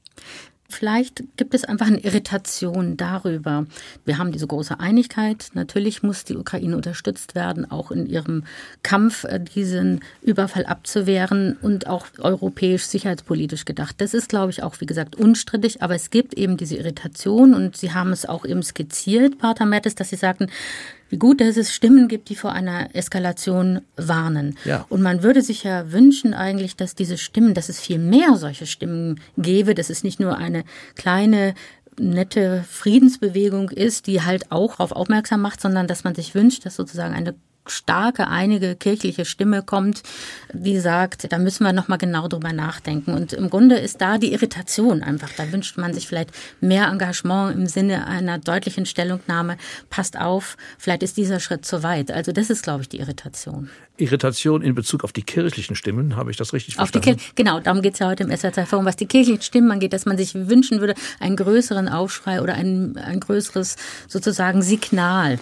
[0.69, 3.65] Vielleicht gibt es einfach eine Irritation darüber.
[4.03, 5.47] Wir haben diese große Einigkeit.
[5.53, 8.43] Natürlich muss die Ukraine unterstützt werden, auch in ihrem
[8.83, 13.95] Kampf, äh, diesen Überfall abzuwehren und auch europäisch sicherheitspolitisch gedacht.
[13.99, 15.81] Das ist, glaube ich, auch, wie gesagt, unstrittig.
[15.81, 19.95] Aber es gibt eben diese Irritation und Sie haben es auch eben skizziert, Pater Mertes,
[19.95, 20.47] dass Sie sagten,
[21.09, 24.57] wie gut, dass es Stimmen gibt, die vor einer Eskalation warnen.
[24.65, 24.85] Ja.
[24.89, 28.65] Und man würde sich ja wünschen eigentlich, dass diese Stimmen, dass es viel mehr solche
[28.65, 30.63] Stimmen gäbe, dass es nicht nur eine
[30.95, 31.53] kleine
[31.99, 36.75] nette Friedensbewegung ist, die halt auch darauf aufmerksam macht, sondern dass man sich wünscht, dass
[36.75, 37.33] sozusagen eine
[37.69, 40.03] starke, einige kirchliche Stimme kommt,
[40.53, 43.13] die sagt, da müssen wir nochmal genau drüber nachdenken.
[43.13, 45.29] Und im Grunde ist da die Irritation einfach.
[45.35, 49.57] Da wünscht man sich vielleicht mehr Engagement im Sinne einer deutlichen Stellungnahme.
[49.89, 52.11] Passt auf, vielleicht ist dieser Schritt zu weit.
[52.11, 53.69] Also das ist, glaube ich, die Irritation.
[53.97, 57.09] Irritation in Bezug auf die kirchlichen Stimmen, habe ich das richtig verstanden?
[57.09, 59.93] Auf die genau, darum geht es ja heute im SRZ-Forum, was die kirchlichen Stimmen angeht,
[59.93, 63.75] dass man sich wünschen würde, einen größeren Aufschrei oder ein, ein größeres
[64.07, 65.39] sozusagen Signal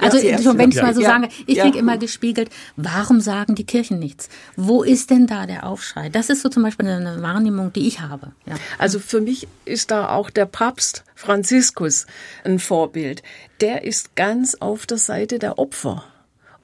[0.00, 1.64] also ja, wenn ich mal so ja, sage, ich ja.
[1.64, 4.28] kriege immer gespiegelt, warum sagen die Kirchen nichts?
[4.56, 6.08] Wo ist denn da der Aufschrei?
[6.08, 8.32] Das ist so zum Beispiel eine Wahrnehmung, die ich habe.
[8.46, 8.54] Ja.
[8.78, 12.06] Also für mich ist da auch der Papst Franziskus
[12.44, 13.22] ein Vorbild.
[13.60, 16.04] Der ist ganz auf der Seite der Opfer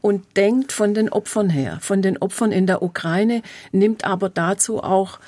[0.01, 3.43] und denkt von den Opfern her, von den Opfern in der Ukraine,
[3.73, 5.19] nimmt aber dazu auch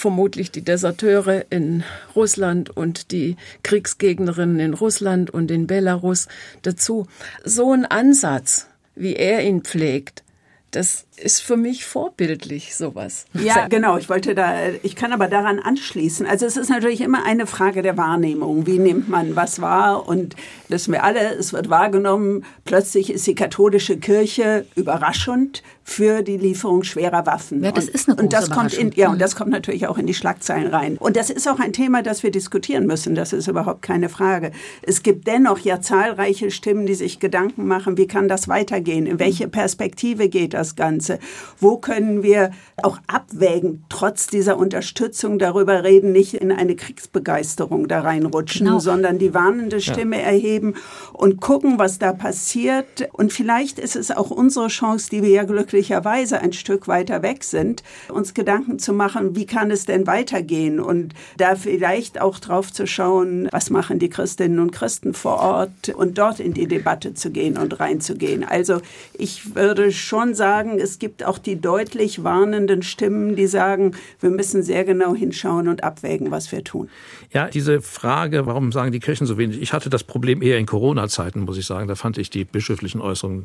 [0.00, 1.84] vermutlich die Deserteure in
[2.16, 6.28] Russland und die Kriegsgegnerinnen in Russland und in Belarus
[6.62, 7.06] dazu.
[7.44, 10.24] So ein Ansatz, wie er ihn pflegt,
[10.70, 13.24] das ist für mich vorbildlich, sowas.
[13.34, 13.96] Ja, genau.
[13.96, 16.26] Ich wollte da, ich kann aber daran anschließen.
[16.26, 18.66] Also es ist natürlich immer eine Frage der Wahrnehmung.
[18.66, 20.06] Wie nimmt man was wahr?
[20.06, 20.36] Und
[20.68, 26.84] wissen wir alle, es wird wahrgenommen, plötzlich ist die katholische Kirche überraschend für die Lieferung
[26.84, 27.64] schwerer Waffen.
[27.64, 29.98] Ja, das ist eine große und das kommt in, Ja, und das kommt natürlich auch
[29.98, 30.96] in die Schlagzeilen rein.
[30.98, 33.14] Und das ist auch ein Thema, das wir diskutieren müssen.
[33.14, 34.52] Das ist überhaupt keine Frage.
[34.82, 39.06] Es gibt dennoch ja zahlreiche Stimmen, die sich Gedanken machen, wie kann das weitergehen?
[39.06, 41.18] In welche Perspektive geht das Ganze?
[41.58, 42.50] Wo können wir
[42.82, 48.78] auch abwägen, trotz dieser Unterstützung darüber reden, nicht in eine Kriegsbegeisterung da reinrutschen, genau.
[48.78, 50.26] sondern die warnende Stimme ja.
[50.26, 50.74] erheben
[51.12, 53.08] und gucken, was da passiert.
[53.12, 57.44] Und vielleicht ist es auch unsere Chance, die wir ja glücklicherweise ein Stück weiter weg
[57.44, 62.72] sind, uns Gedanken zu machen, wie kann es denn weitergehen und da vielleicht auch drauf
[62.72, 67.14] zu schauen, was machen die Christinnen und Christen vor Ort und dort in die Debatte
[67.14, 68.42] zu gehen und reinzugehen.
[68.42, 68.80] Also
[69.14, 74.64] ich würde schon sagen, es gibt auch die deutlich warnenden Stimmen, die sagen, wir müssen
[74.64, 76.88] sehr genau hinschauen und abwägen, was wir tun.
[77.32, 79.62] Ja, diese Frage, warum sagen die Kirchen so wenig?
[79.62, 81.86] Ich hatte das Problem eher in Corona-Zeiten, muss ich sagen.
[81.86, 83.44] Da fand ich die bischöflichen Äußerungen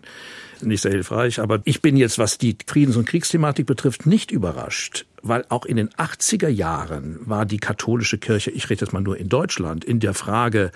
[0.62, 1.40] nicht sehr hilfreich.
[1.40, 5.78] Aber ich bin jetzt, was die Friedens- und Kriegsthematik betrifft, nicht überrascht, weil auch in
[5.78, 10.00] den 80er Jahren war die katholische Kirche, ich rede jetzt mal nur in Deutschland, in
[10.00, 10.72] der Frage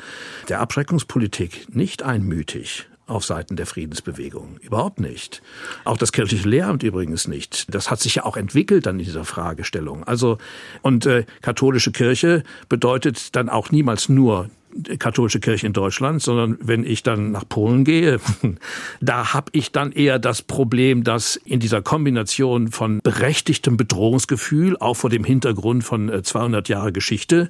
[0.48, 4.58] der Abschreckungspolitik nicht einmütig auf Seiten der Friedensbewegung.
[4.62, 5.42] Überhaupt nicht.
[5.84, 7.74] Auch das kirchliche Lehramt übrigens nicht.
[7.74, 10.04] Das hat sich ja auch entwickelt dann in dieser Fragestellung.
[10.04, 10.38] Also,
[10.82, 14.50] und äh, katholische Kirche bedeutet dann auch niemals nur
[14.98, 18.20] katholische Kirche in Deutschland, sondern wenn ich dann nach Polen gehe,
[19.02, 24.96] da habe ich dann eher das Problem, dass in dieser Kombination von berechtigtem Bedrohungsgefühl, auch
[24.96, 27.50] vor dem Hintergrund von 200 äh, Jahre Geschichte,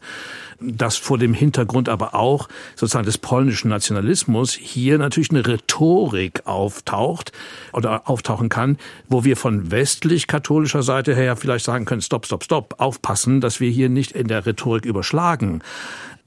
[0.62, 7.32] dass vor dem Hintergrund aber auch sozusagen des polnischen Nationalismus hier natürlich eine Rhetorik auftaucht
[7.74, 12.76] oder auftauchen kann, wo wir von westlich-katholischer Seite her vielleicht sagen können, stopp, stopp, stopp,
[12.78, 15.62] aufpassen, dass wir hier nicht in der Rhetorik überschlagen.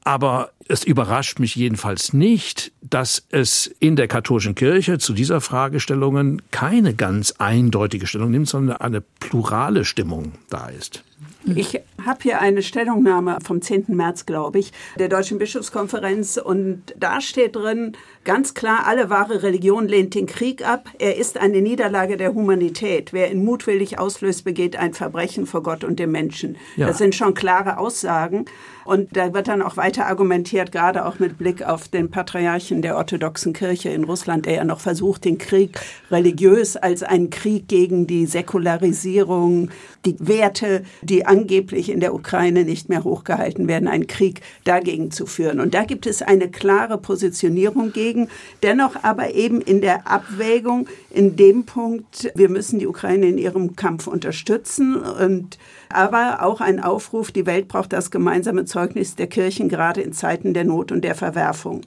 [0.05, 6.43] Aber es überrascht mich jedenfalls nicht, dass es in der katholischen Kirche zu dieser Fragestellungen
[6.51, 11.05] keine ganz eindeutige Stellung nimmt, sondern eine plurale Stimmung da ist.
[11.45, 13.87] Ich habe hier eine Stellungnahme vom 10.
[13.89, 19.89] März, glaube ich, der Deutschen Bischofskonferenz und da steht drin, Ganz klar, alle wahre Religion
[19.89, 20.89] lehnt den Krieg ab.
[21.01, 23.13] Er ist eine Niederlage der Humanität.
[23.13, 26.57] Wer ihn mutwillig auslöst, begeht ein Verbrechen vor Gott und dem Menschen.
[26.77, 26.87] Ja.
[26.87, 28.45] Das sind schon klare Aussagen.
[28.85, 32.97] Und da wird dann auch weiter argumentiert, gerade auch mit Blick auf den Patriarchen der
[32.97, 35.79] orthodoxen Kirche in Russland, der ja noch versucht, den Krieg
[36.11, 39.71] religiös als einen Krieg gegen die Säkularisierung,
[40.05, 45.27] die Werte, die angeblich in der Ukraine nicht mehr hochgehalten werden, einen Krieg dagegen zu
[45.27, 45.61] führen.
[45.61, 48.12] Und da gibt es eine klare Positionierung gegen,
[48.63, 53.77] dennoch aber eben in der Abwägung, in dem Punkt, wir müssen die Ukraine in ihrem
[53.77, 59.69] Kampf unterstützen und aber auch ein Aufruf, die Welt braucht das gemeinsame Zeugnis der Kirchen,
[59.69, 61.83] gerade in Zeiten der Not und der Verwerfung.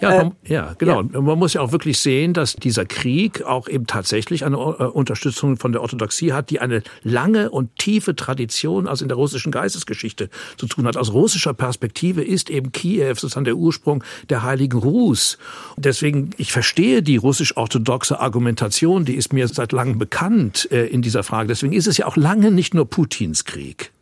[0.00, 1.02] Ja, äh, man, ja genau.
[1.02, 1.20] Ja.
[1.20, 5.56] Man muss ja auch wirklich sehen, dass dieser Krieg auch eben tatsächlich eine äh, Unterstützung
[5.56, 10.30] von der Orthodoxie hat, die eine lange und tiefe Tradition also in der russischen Geistesgeschichte
[10.56, 10.96] zu tun hat.
[10.96, 15.38] Aus russischer Perspektive ist eben Kiew sozusagen der Ursprung der Heiligen Ruß.
[15.76, 21.22] Deswegen, ich verstehe die russisch-orthodoxe Argumentation, die ist mir seit langem bekannt äh, in dieser
[21.22, 21.48] Frage.
[21.48, 23.92] Deswegen ist es ja auch lange nicht nur Putins Krieg.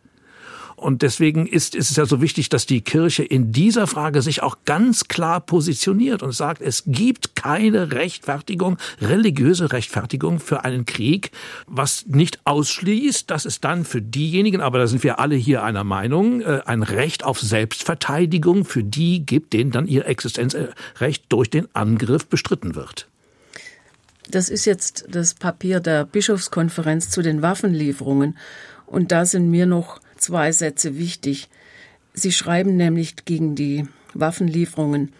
[0.80, 4.42] Und deswegen ist, ist es ja so wichtig, dass die Kirche in dieser Frage sich
[4.42, 11.32] auch ganz klar positioniert und sagt, es gibt keine Rechtfertigung, religiöse Rechtfertigung für einen Krieg,
[11.66, 15.84] was nicht ausschließt, dass es dann für diejenigen, aber da sind wir alle hier einer
[15.84, 21.68] Meinung, äh, ein Recht auf Selbstverteidigung für die gibt, denen dann ihr Existenzrecht durch den
[21.74, 23.06] Angriff bestritten wird.
[24.30, 28.38] Das ist jetzt das Papier der Bischofskonferenz zu den Waffenlieferungen.
[28.86, 31.48] Und da sind mir noch zwei Sätze wichtig.
[32.14, 35.12] Sie schreiben nämlich gegen die Waffenlieferungen.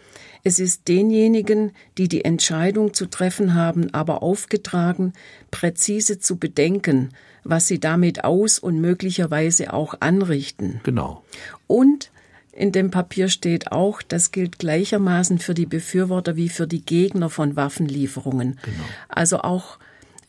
[0.43, 5.13] Es ist denjenigen, die die Entscheidung zu treffen haben, aber aufgetragen,
[5.51, 7.11] präzise zu bedenken,
[7.45, 10.81] was sie damit aus und möglicherweise auch anrichten.
[10.83, 11.25] Genau.
[11.67, 12.11] Und
[12.53, 17.31] in dem Papier steht auch, das gilt gleichermaßen für die Befürworter wie für die Gegner
[17.31, 18.59] von Waffenlieferungen.
[18.63, 18.85] Genau.
[19.09, 19.79] Also auch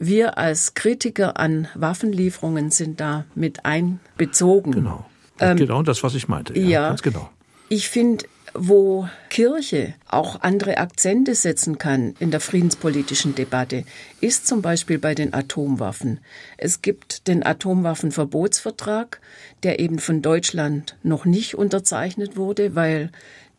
[0.01, 4.71] wir als Kritiker an Waffenlieferungen sind da mit einbezogen.
[4.71, 5.05] Genau.
[5.39, 6.57] Ähm, genau das, was ich meinte.
[6.57, 7.29] Ja, ja ganz genau.
[7.69, 13.85] Ich finde, wo Kirche auch andere Akzente setzen kann in der friedenspolitischen Debatte,
[14.19, 16.19] ist zum Beispiel bei den Atomwaffen.
[16.57, 19.21] Es gibt den Atomwaffenverbotsvertrag,
[19.61, 23.11] der eben von Deutschland noch nicht unterzeichnet wurde, weil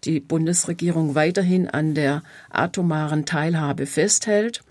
[0.03, 4.63] die Bundesregierung weiterhin an der atomaren Teilhabe festhält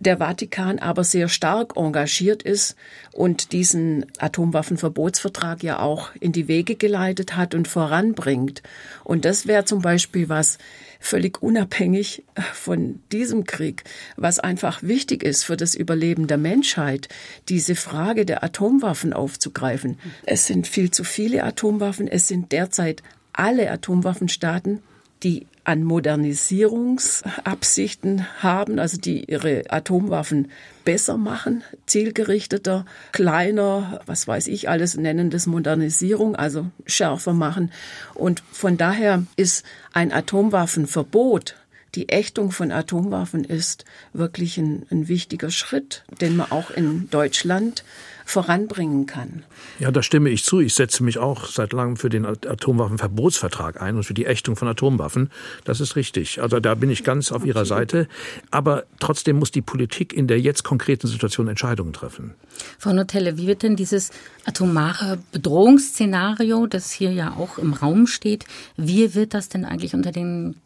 [0.00, 2.74] der Vatikan aber sehr stark engagiert ist
[3.12, 8.62] und diesen Atomwaffenverbotsvertrag ja auch in die Wege geleitet hat und voranbringt.
[9.04, 10.56] Und das wäre zum Beispiel was
[11.00, 13.84] völlig unabhängig von diesem Krieg,
[14.16, 17.08] was einfach wichtig ist für das Überleben der Menschheit,
[17.48, 19.98] diese Frage der Atomwaffen aufzugreifen.
[20.24, 22.08] Es sind viel zu viele Atomwaffen.
[22.08, 24.80] Es sind derzeit alle Atomwaffenstaaten
[25.22, 30.50] die an Modernisierungsabsichten haben, also die ihre Atomwaffen
[30.84, 37.70] besser machen, zielgerichteter, kleiner, was weiß ich alles nennen das Modernisierung, also schärfer machen.
[38.14, 41.54] Und von daher ist ein Atomwaffenverbot
[41.96, 47.82] die Ächtung von Atomwaffen ist wirklich ein, ein, wichtiger Schritt, den man auch in Deutschland
[48.30, 49.44] voranbringen kann.
[49.78, 50.60] Ja, da stimme ich zu.
[50.60, 54.68] Ich setze mich auch seit langem für den Atomwaffenverbotsvertrag ein und für die Ächtung von
[54.68, 55.30] Atomwaffen.
[55.64, 56.40] Das ist richtig.
[56.40, 58.08] Also da bin ich ganz auf Ihrer Seite.
[58.50, 62.34] Aber trotzdem muss die Politik in der jetzt konkreten Situation Entscheidungen treffen.
[62.78, 64.10] Frau Notelle, wie wird denn dieses
[64.44, 68.44] atomare Bedrohungsszenario, das hier ja auch im Raum steht,
[68.76, 70.56] wie wird das denn eigentlich unter den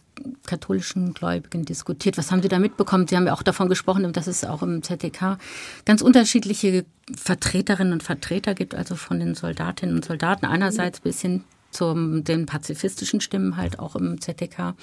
[0.47, 2.19] katholischen Gläubigen diskutiert.
[2.19, 3.07] Was haben Sie da mitbekommen?
[3.07, 5.39] Sie haben ja auch davon gesprochen, dass es auch im ZDK
[5.85, 6.85] ganz unterschiedliche
[7.17, 12.47] Vertreterinnen und Vertreter gibt, also von den Soldatinnen und Soldaten einerseits bis hin zu den
[12.47, 14.75] pazifistischen Stimmen halt auch im ZDK.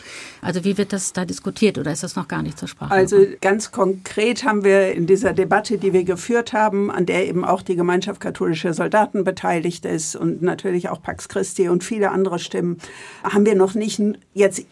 [0.42, 2.92] Also wie wird das da diskutiert oder ist das noch gar nicht zur Sprache?
[2.92, 7.46] Also ganz konkret haben wir in dieser Debatte, die wir geführt haben, an der eben
[7.46, 12.40] auch die Gemeinschaft katholischer Soldaten beteiligt ist und natürlich auch Pax Christi und viele andere
[12.40, 12.78] Stimmen,
[13.24, 14.02] haben wir noch nicht
[14.34, 14.66] jetzt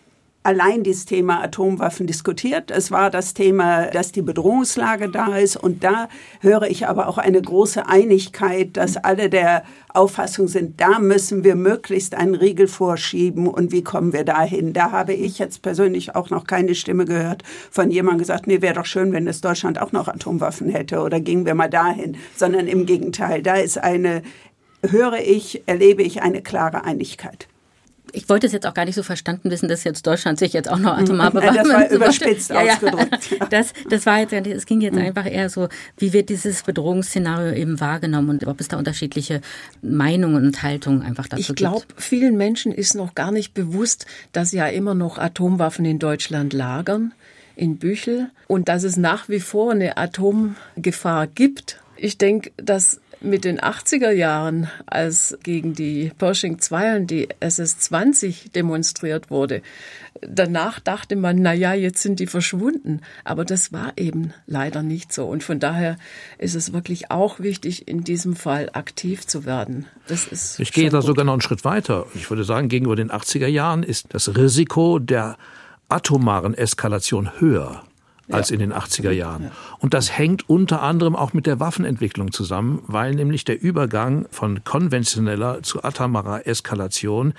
[0.44, 2.72] allein das Thema Atomwaffen diskutiert.
[2.72, 5.58] Es war das Thema, dass die Bedrohungslage da ist.
[5.58, 6.08] Und da
[6.40, 11.56] höre ich aber auch eine große Einigkeit, dass alle der Auffassung sind, da müssen wir
[11.56, 13.48] möglichst einen Riegel vorschieben.
[13.48, 14.72] Und wie kommen wir dahin?
[14.72, 18.76] Da habe ich jetzt persönlich auch noch keine Stimme gehört von jemandem gesagt, nee, wäre
[18.76, 22.16] doch schön, wenn es Deutschland auch noch Atomwaffen hätte oder gingen wir mal dahin.
[22.36, 24.22] Sondern im Gegenteil, da ist eine,
[24.88, 27.48] höre ich, erlebe ich eine klare Einigkeit
[28.14, 30.70] ich wollte es jetzt auch gar nicht so verstanden wissen, dass jetzt Deutschland sich jetzt
[30.70, 31.66] auch noch atomar bewaffnet.
[31.66, 33.32] Das war überspitzt ja, ausgedrückt.
[33.32, 33.46] Ja.
[33.48, 35.02] Das, das war jetzt, es ging jetzt mhm.
[35.02, 39.42] einfach eher so, wie wird dieses Bedrohungsszenario eben wahrgenommen und ob es da unterschiedliche
[39.82, 41.60] Meinungen und Haltungen einfach dazu ich gibt.
[41.60, 46.00] Ich glaube, vielen Menschen ist noch gar nicht bewusst, dass ja immer noch Atomwaffen in
[46.00, 47.14] Deutschland lagern
[47.56, 51.82] in Büchel und dass es nach wie vor eine Atomgefahr gibt.
[51.98, 58.52] Ich denke, dass mit den 80er Jahren, als gegen die Pershing 2 und die SS-20
[58.54, 59.62] demonstriert wurde,
[60.22, 63.02] danach dachte man, na ja, jetzt sind die verschwunden.
[63.24, 65.26] Aber das war eben leider nicht so.
[65.26, 65.98] Und von daher
[66.38, 69.86] ist es wirklich auch wichtig, in diesem Fall aktiv zu werden.
[70.08, 71.08] Das ist ich gehe da gut.
[71.08, 72.06] sogar noch einen Schritt weiter.
[72.16, 75.38] Ich würde sagen, gegenüber den 80er Jahren ist das Risiko der
[75.90, 77.84] atomaren Eskalation höher
[78.32, 79.52] als in den 80er Jahren.
[79.80, 84.64] Und das hängt unter anderem auch mit der Waffenentwicklung zusammen, weil nämlich der Übergang von
[84.64, 87.34] konventioneller zu atomarer Eskalation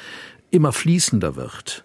[0.50, 1.84] immer fließender wird.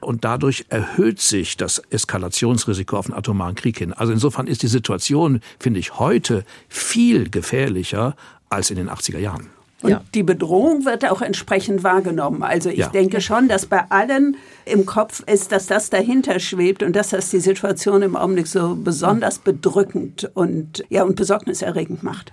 [0.00, 3.92] Und dadurch erhöht sich das Eskalationsrisiko auf einen atomaren Krieg hin.
[3.92, 8.16] Also insofern ist die Situation, finde ich, heute viel gefährlicher
[8.48, 9.48] als in den 80er Jahren.
[9.82, 10.02] Und ja.
[10.14, 12.42] die Bedrohung wird auch entsprechend wahrgenommen.
[12.42, 12.88] Also ich ja.
[12.88, 17.30] denke schon, dass bei allen im Kopf ist, dass das dahinter schwebt und dass das
[17.30, 22.32] die Situation im Augenblick so besonders bedrückend und, ja, und besorgniserregend macht.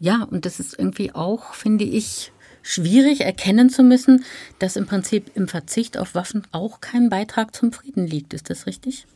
[0.00, 2.32] Ja, und das ist irgendwie auch, finde ich,
[2.62, 4.24] schwierig erkennen zu müssen,
[4.58, 8.32] dass im Prinzip im Verzicht auf Waffen auch kein Beitrag zum Frieden liegt.
[8.32, 9.06] Ist das richtig?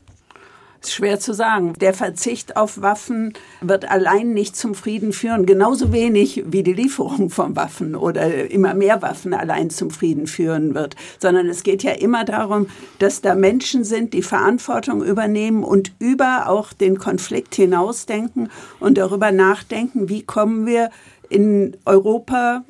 [0.91, 1.75] Schwer zu sagen.
[1.81, 7.31] Der Verzicht auf Waffen wird allein nicht zum Frieden führen, genauso wenig wie die Lieferung
[7.31, 11.93] von Waffen oder immer mehr Waffen allein zum Frieden führen wird, sondern es geht ja
[11.93, 12.67] immer darum,
[12.99, 19.33] dass da Menschen sind, die Verantwortung übernehmen und über auch den Konflikt hinausdenken und darüber
[19.33, 20.91] nachdenken, wie kommen wir
[21.29, 22.65] in Europa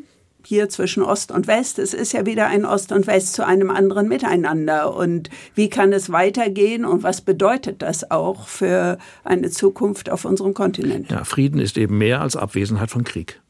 [0.52, 1.78] hier zwischen Ost und West.
[1.78, 4.94] Es ist ja wieder ein Ost und West zu einem anderen Miteinander.
[4.94, 10.52] Und wie kann es weitergehen und was bedeutet das auch für eine Zukunft auf unserem
[10.52, 11.10] Kontinent?
[11.10, 13.41] Ja, Frieden ist eben mehr als Abwesenheit von Krieg.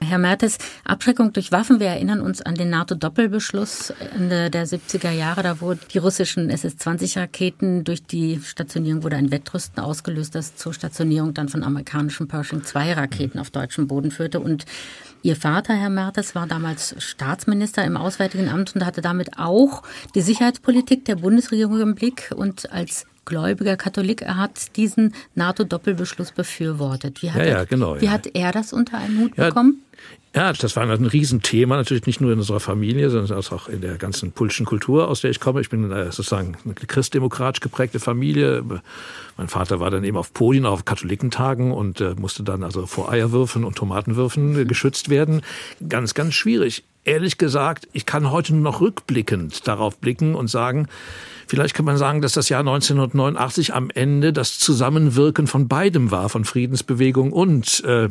[0.00, 1.80] Herr Mertes, Abschreckung durch Waffen.
[1.80, 5.42] Wir erinnern uns an den NATO-Doppelbeschluss Ende der 70er Jahre.
[5.42, 11.32] Da wurden die russischen SS-20-Raketen durch die Stationierung wurde ein Wettrüsten ausgelöst, das zur Stationierung
[11.32, 14.40] dann von amerikanischen Pershing-2-Raketen auf deutschem Boden führte.
[14.40, 14.66] Und
[15.22, 19.82] Ihr Vater, Herr Mertes, war damals Staatsminister im Auswärtigen Amt und hatte damit auch
[20.14, 22.32] die Sicherheitspolitik der Bundesregierung im Blick.
[22.36, 27.22] Und als gläubiger Katholik, er hat diesen NATO-Doppelbeschluss befürwortet.
[27.22, 28.12] Wie hat, ja, ja, genau, er, wie ja.
[28.12, 29.82] hat er das unter einen Hut bekommen?
[30.34, 33.96] Ja, das war ein Riesenthema, natürlich nicht nur in unserer Familie, sondern auch in der
[33.96, 35.62] ganzen polnischen Kultur, aus der ich komme.
[35.62, 38.62] Ich bin äh, sozusagen eine christdemokratisch geprägte Familie.
[39.38, 43.10] Mein Vater war dann eben auf Podien, auf Katholikentagen und äh, musste dann also vor
[43.10, 45.40] Eierwürfen und Tomatenwürfen geschützt werden.
[45.88, 46.84] Ganz, ganz schwierig.
[47.04, 50.88] Ehrlich gesagt, ich kann heute nur noch rückblickend darauf blicken und sagen,
[51.46, 56.28] Vielleicht kann man sagen, dass das Jahr 1989 am Ende das Zusammenwirken von beidem war,
[56.28, 58.08] von Friedensbewegung und äh,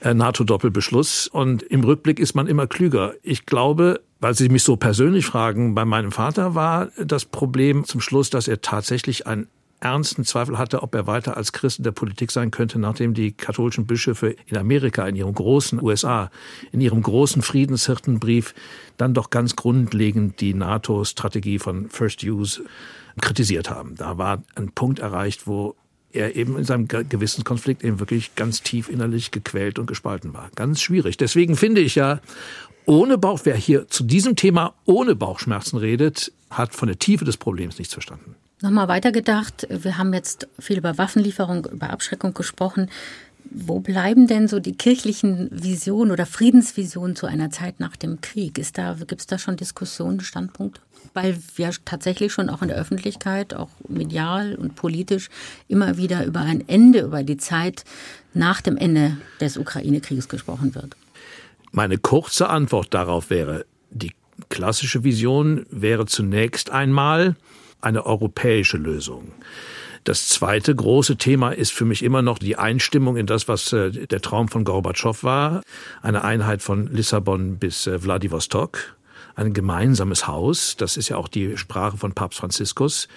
[0.00, 1.26] äh, NATO-Doppelbeschluss.
[1.28, 3.14] Und im Rückblick ist man immer klüger.
[3.22, 8.00] Ich glaube, weil Sie mich so persönlich fragen, bei meinem Vater war das Problem zum
[8.00, 9.46] Schluss, dass er tatsächlich ein
[9.80, 13.32] ernsten Zweifel hatte, ob er weiter als Christ in der Politik sein könnte, nachdem die
[13.32, 16.30] katholischen Bischöfe in Amerika, in ihrem großen USA,
[16.72, 18.54] in ihrem großen Friedenshirtenbrief
[18.96, 22.64] dann doch ganz grundlegend die NATO-Strategie von First Use
[23.20, 23.94] kritisiert haben.
[23.96, 25.76] Da war ein Punkt erreicht, wo
[26.12, 30.50] er eben in seinem Gewissenskonflikt eben wirklich ganz tief innerlich gequält und gespalten war.
[30.54, 31.16] Ganz schwierig.
[31.16, 32.20] Deswegen finde ich ja,
[32.86, 37.36] ohne Bauch, wer hier zu diesem Thema ohne Bauchschmerzen redet, hat von der Tiefe des
[37.36, 38.36] Problems nichts verstanden.
[38.62, 42.90] Nochmal weitergedacht, wir haben jetzt viel über Waffenlieferung, über Abschreckung gesprochen.
[43.50, 48.60] Wo bleiben denn so die kirchlichen Visionen oder Friedensvisionen zu einer Zeit nach dem Krieg?
[48.72, 50.80] Da, gibt es da schon Diskussionen, Standpunkte?
[51.12, 55.28] Weil wir tatsächlich schon auch in der Öffentlichkeit, auch medial und politisch
[55.68, 57.84] immer wieder über ein Ende, über die Zeit
[58.32, 60.96] nach dem Ende des Ukraine-Krieges gesprochen wird.
[61.72, 64.12] Meine kurze Antwort darauf wäre, die
[64.48, 67.36] klassische Vision wäre zunächst einmal,
[67.80, 69.32] eine europäische Lösung.
[70.06, 73.90] Das zweite große Thema ist für mich immer noch die Einstimmung in das, was äh,
[73.90, 75.62] der Traum von Gorbatschow war.
[76.00, 78.94] Eine Einheit von Lissabon bis äh, Wladiwostok.
[79.34, 80.76] Ein gemeinsames Haus.
[80.76, 83.08] Das ist ja auch die Sprache von Papst Franziskus.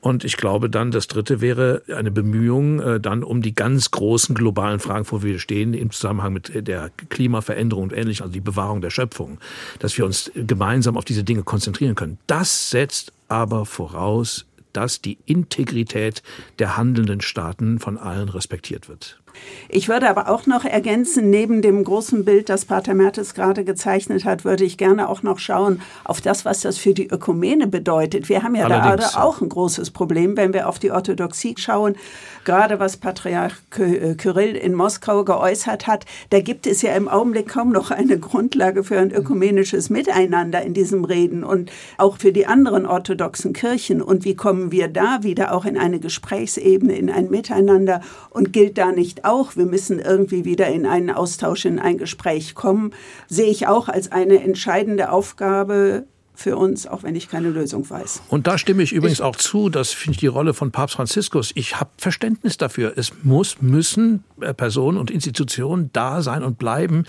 [0.00, 4.34] Und ich glaube dann, das dritte wäre eine Bemühung äh, dann um die ganz großen
[4.34, 8.80] globalen Fragen, wo wir stehen, im Zusammenhang mit der Klimaveränderung und ähnlich, also die Bewahrung
[8.80, 9.38] der Schöpfung,
[9.78, 12.18] dass wir uns gemeinsam auf diese Dinge konzentrieren können.
[12.26, 16.22] Das setzt aber voraus, dass die Integrität
[16.60, 19.20] der handelnden Staaten von allen respektiert wird.
[19.68, 24.24] Ich würde aber auch noch ergänzen, neben dem großen Bild, das Pater Mertes gerade gezeichnet
[24.24, 28.28] hat, würde ich gerne auch noch schauen auf das, was das für die Ökumene bedeutet.
[28.28, 29.12] Wir haben ja Allerdings.
[29.12, 31.96] da auch ein großes Problem, wenn wir auf die Orthodoxie schauen,
[32.44, 36.04] gerade was Patriarch äh, Kyrill in Moskau geäußert hat.
[36.30, 40.74] Da gibt es ja im Augenblick kaum noch eine Grundlage für ein ökumenisches Miteinander in
[40.74, 44.02] diesem Reden und auch für die anderen orthodoxen Kirchen.
[44.02, 48.00] Und wie kommen wir da wieder auch in eine Gesprächsebene, in ein Miteinander?
[48.30, 52.54] Und gilt da nicht auch, wir müssen irgendwie wieder in einen Austausch, in ein Gespräch
[52.54, 52.92] kommen,
[53.28, 58.22] sehe ich auch als eine entscheidende Aufgabe für uns, auch wenn ich keine Lösung weiß.
[58.28, 60.96] Und da stimme ich übrigens ich, auch zu, das finde ich die Rolle von Papst
[60.96, 61.52] Franziskus.
[61.54, 62.92] Ich habe Verständnis dafür.
[62.96, 67.04] Es muss, müssen äh, Personen und Institutionen da sein und bleiben,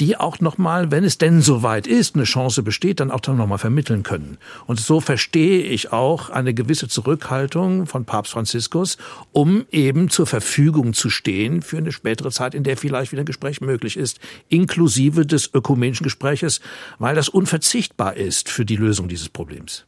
[0.00, 3.58] die auch nochmal, wenn es denn soweit ist, eine Chance besteht, dann auch dann nochmal
[3.58, 4.38] vermitteln können.
[4.66, 8.96] Und so verstehe ich auch eine gewisse Zurückhaltung von Papst Franziskus,
[9.32, 13.26] um eben zur Verfügung zu stehen für eine spätere Zeit, in der vielleicht wieder ein
[13.26, 14.18] Gespräch möglich ist,
[14.48, 16.60] inklusive des ökumenischen Gespräches,
[16.98, 19.86] weil das unverzichtbar ist für für die Lösung dieses Problems?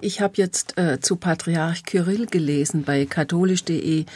[0.00, 4.06] Ich habe jetzt äh, zu Patriarch Kyrill gelesen bei katholisch.de,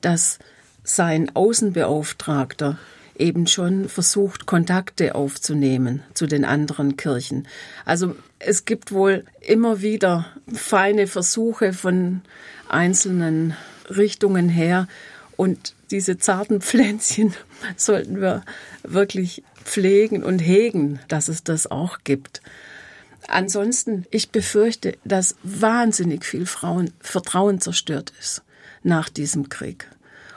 [0.00, 0.40] dass
[0.82, 2.78] sein Außenbeauftragter
[3.16, 7.46] eben schon versucht, Kontakte aufzunehmen zu den anderen Kirchen.
[7.84, 12.22] Also es gibt wohl immer wieder feine Versuche von
[12.68, 13.54] einzelnen
[13.88, 14.88] Richtungen her
[15.36, 17.34] und diese zarten Pflänzchen
[17.76, 18.42] sollten wir
[18.82, 22.42] wirklich pflegen und hegen, dass es das auch gibt.
[23.28, 28.42] Ansonsten, ich befürchte, dass wahnsinnig viel Frauen Vertrauen zerstört ist
[28.82, 29.88] nach diesem Krieg.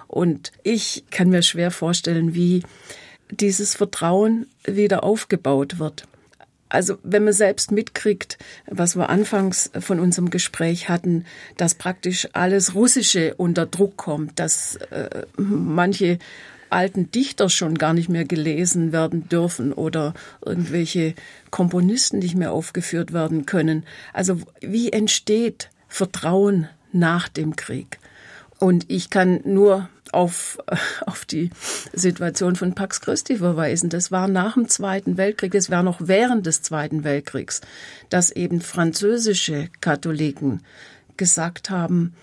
[0.07, 2.63] Und ich kann mir schwer vorstellen, wie
[3.29, 6.07] dieses Vertrauen wieder aufgebaut wird.
[6.69, 11.25] Also wenn man selbst mitkriegt, was wir anfangs von unserem Gespräch hatten,
[11.55, 16.19] dass praktisch alles Russische unter Druck kommt, dass äh, manche
[16.69, 20.13] alten Dichter schon gar nicht mehr gelesen werden dürfen oder
[20.45, 21.13] irgendwelche
[21.51, 23.83] Komponisten nicht mehr aufgeführt werden können.
[24.13, 27.99] Also wie entsteht Vertrauen nach dem Krieg?
[28.59, 30.57] Und ich kann nur auf,
[31.05, 31.49] auf die
[31.93, 33.89] Situation von Pax Christi verweisen.
[33.89, 37.61] Das war nach dem Zweiten Weltkrieg, das war noch während des Zweiten Weltkriegs,
[38.09, 40.61] dass eben französische Katholiken
[41.17, 42.13] gesagt haben,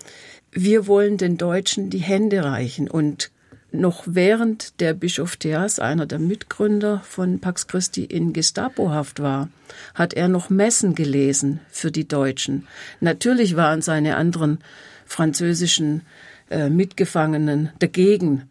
[0.51, 3.31] wir wollen den Deutschen die Hände reichen und
[3.79, 9.49] noch während der Bischof Theas, einer der Mitgründer von Pax Christi, in Gestapohaft war,
[9.93, 12.67] hat er noch Messen gelesen für die Deutschen.
[12.99, 14.59] Natürlich waren seine anderen
[15.05, 16.01] französischen
[16.49, 18.49] äh, Mitgefangenen dagegen,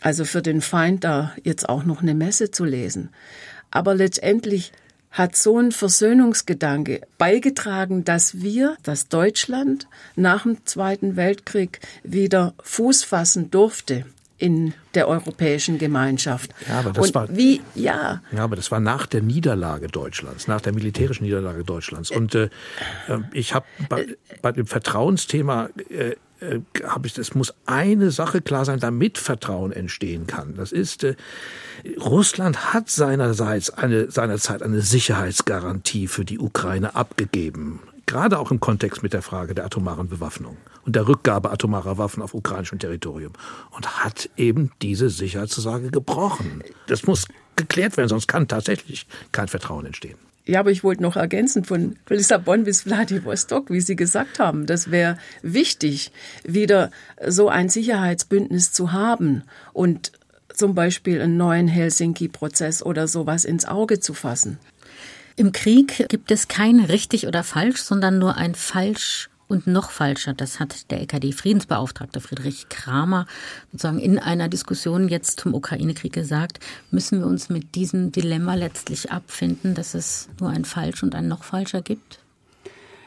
[0.00, 3.10] also für den Feind da jetzt auch noch eine Messe zu lesen.
[3.70, 4.72] Aber letztendlich
[5.10, 13.04] hat so ein Versöhnungsgedanke beigetragen, dass wir, dass Deutschland nach dem Zweiten Weltkrieg wieder Fuß
[13.04, 14.04] fassen durfte
[14.38, 16.50] in der europäischen Gemeinschaft.
[16.68, 18.22] Ja, aber das und war wie ja.
[18.32, 22.10] Ja, aber das war nach der Niederlage Deutschlands, nach der militärischen Niederlage Deutschlands.
[22.10, 22.44] Und äh,
[23.08, 24.06] äh ich habe bei,
[24.42, 29.72] bei, dem Vertrauensthema äh, äh, habe ich, es muss eine Sache klar sein, damit Vertrauen
[29.72, 30.54] entstehen kann.
[30.56, 31.16] Das ist, äh,
[31.98, 39.02] Russland hat seinerseits eine, seinerzeit eine Sicherheitsgarantie für die Ukraine abgegeben gerade auch im Kontext
[39.02, 40.56] mit der Frage der atomaren Bewaffnung
[40.86, 43.32] und der Rückgabe atomarer Waffen auf ukrainischem Territorium
[43.72, 46.62] und hat eben diese Sicherheitszusage gebrochen.
[46.86, 47.26] Das muss
[47.56, 50.16] geklärt werden, sonst kann tatsächlich kein Vertrauen entstehen.
[50.46, 54.66] Ja, aber ich wollte noch ergänzen von Lissabon bis Vladivostok, wie Sie gesagt haben.
[54.66, 56.12] Das wäre wichtig,
[56.44, 56.92] wieder
[57.26, 60.12] so ein Sicherheitsbündnis zu haben und
[60.54, 64.58] zum Beispiel einen neuen Helsinki-Prozess oder sowas ins Auge zu fassen.
[65.34, 70.32] Im Krieg gibt es kein richtig oder falsch, sondern nur ein falsch und noch falscher.
[70.32, 73.26] Das hat der LKD-Friedensbeauftragte Friedrich Kramer
[73.72, 76.60] sozusagen in einer Diskussion jetzt zum Ukraine-Krieg gesagt.
[76.90, 81.28] Müssen wir uns mit diesem Dilemma letztlich abfinden, dass es nur ein falsch und ein
[81.28, 82.20] noch falscher gibt?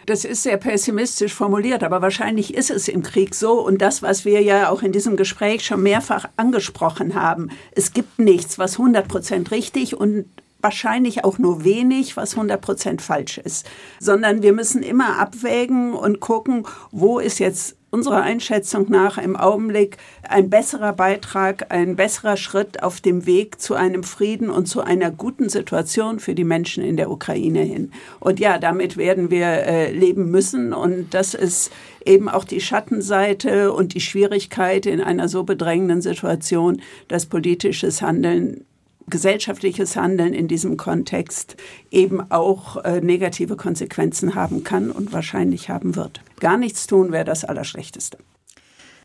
[0.06, 3.64] Das ist sehr pessimistisch formuliert, aber wahrscheinlich ist es im Krieg so.
[3.64, 8.18] Und das, was wir ja auch in diesem Gespräch schon mehrfach angesprochen haben, es gibt
[8.18, 10.26] nichts, was 100 Prozent richtig und
[10.62, 16.20] wahrscheinlich auch nur wenig, was 100 Prozent falsch ist, sondern wir müssen immer abwägen und
[16.20, 19.98] gucken, wo ist jetzt unserer Einschätzung nach im Augenblick
[20.28, 25.10] ein besserer Beitrag, ein besserer Schritt auf dem Weg zu einem Frieden und zu einer
[25.10, 27.92] guten Situation für die Menschen in der Ukraine hin.
[28.20, 31.72] Und ja, damit werden wir äh, leben müssen und das ist
[32.06, 38.66] eben auch die Schattenseite und die Schwierigkeit in einer so bedrängenden Situation, dass politisches Handeln
[39.10, 41.56] gesellschaftliches Handeln in diesem Kontext
[41.92, 46.22] eben auch äh, negative Konsequenzen haben kann und wahrscheinlich haben wird.
[46.40, 48.18] Gar nichts tun wäre das Allerschlechteste.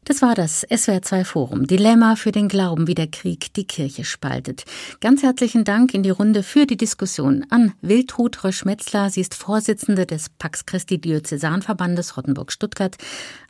[0.07, 1.67] Das war das SWR2 Forum.
[1.67, 4.65] Dilemma für den Glauben, wie der Krieg die Kirche spaltet.
[5.01, 9.09] Ganz herzlichen Dank in die Runde für die Diskussion an Wildrud Röschmetzler.
[9.09, 12.99] Sie ist Vorsitzende des Pax Christi Diözesanverbandes Rottenburg-Stuttgart.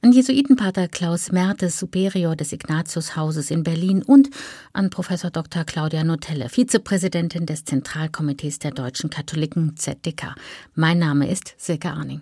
[0.01, 4.31] An Jesuitenpater Klaus Mertes, Superior des Ignatiushauses in Berlin und
[4.73, 5.65] an Professor Dr.
[5.65, 10.37] Claudia Notelle, Vizepräsidentin des Zentralkomitees der deutschen Katholiken ZDK.
[10.77, 12.21] Mein Name ist Silke Arning.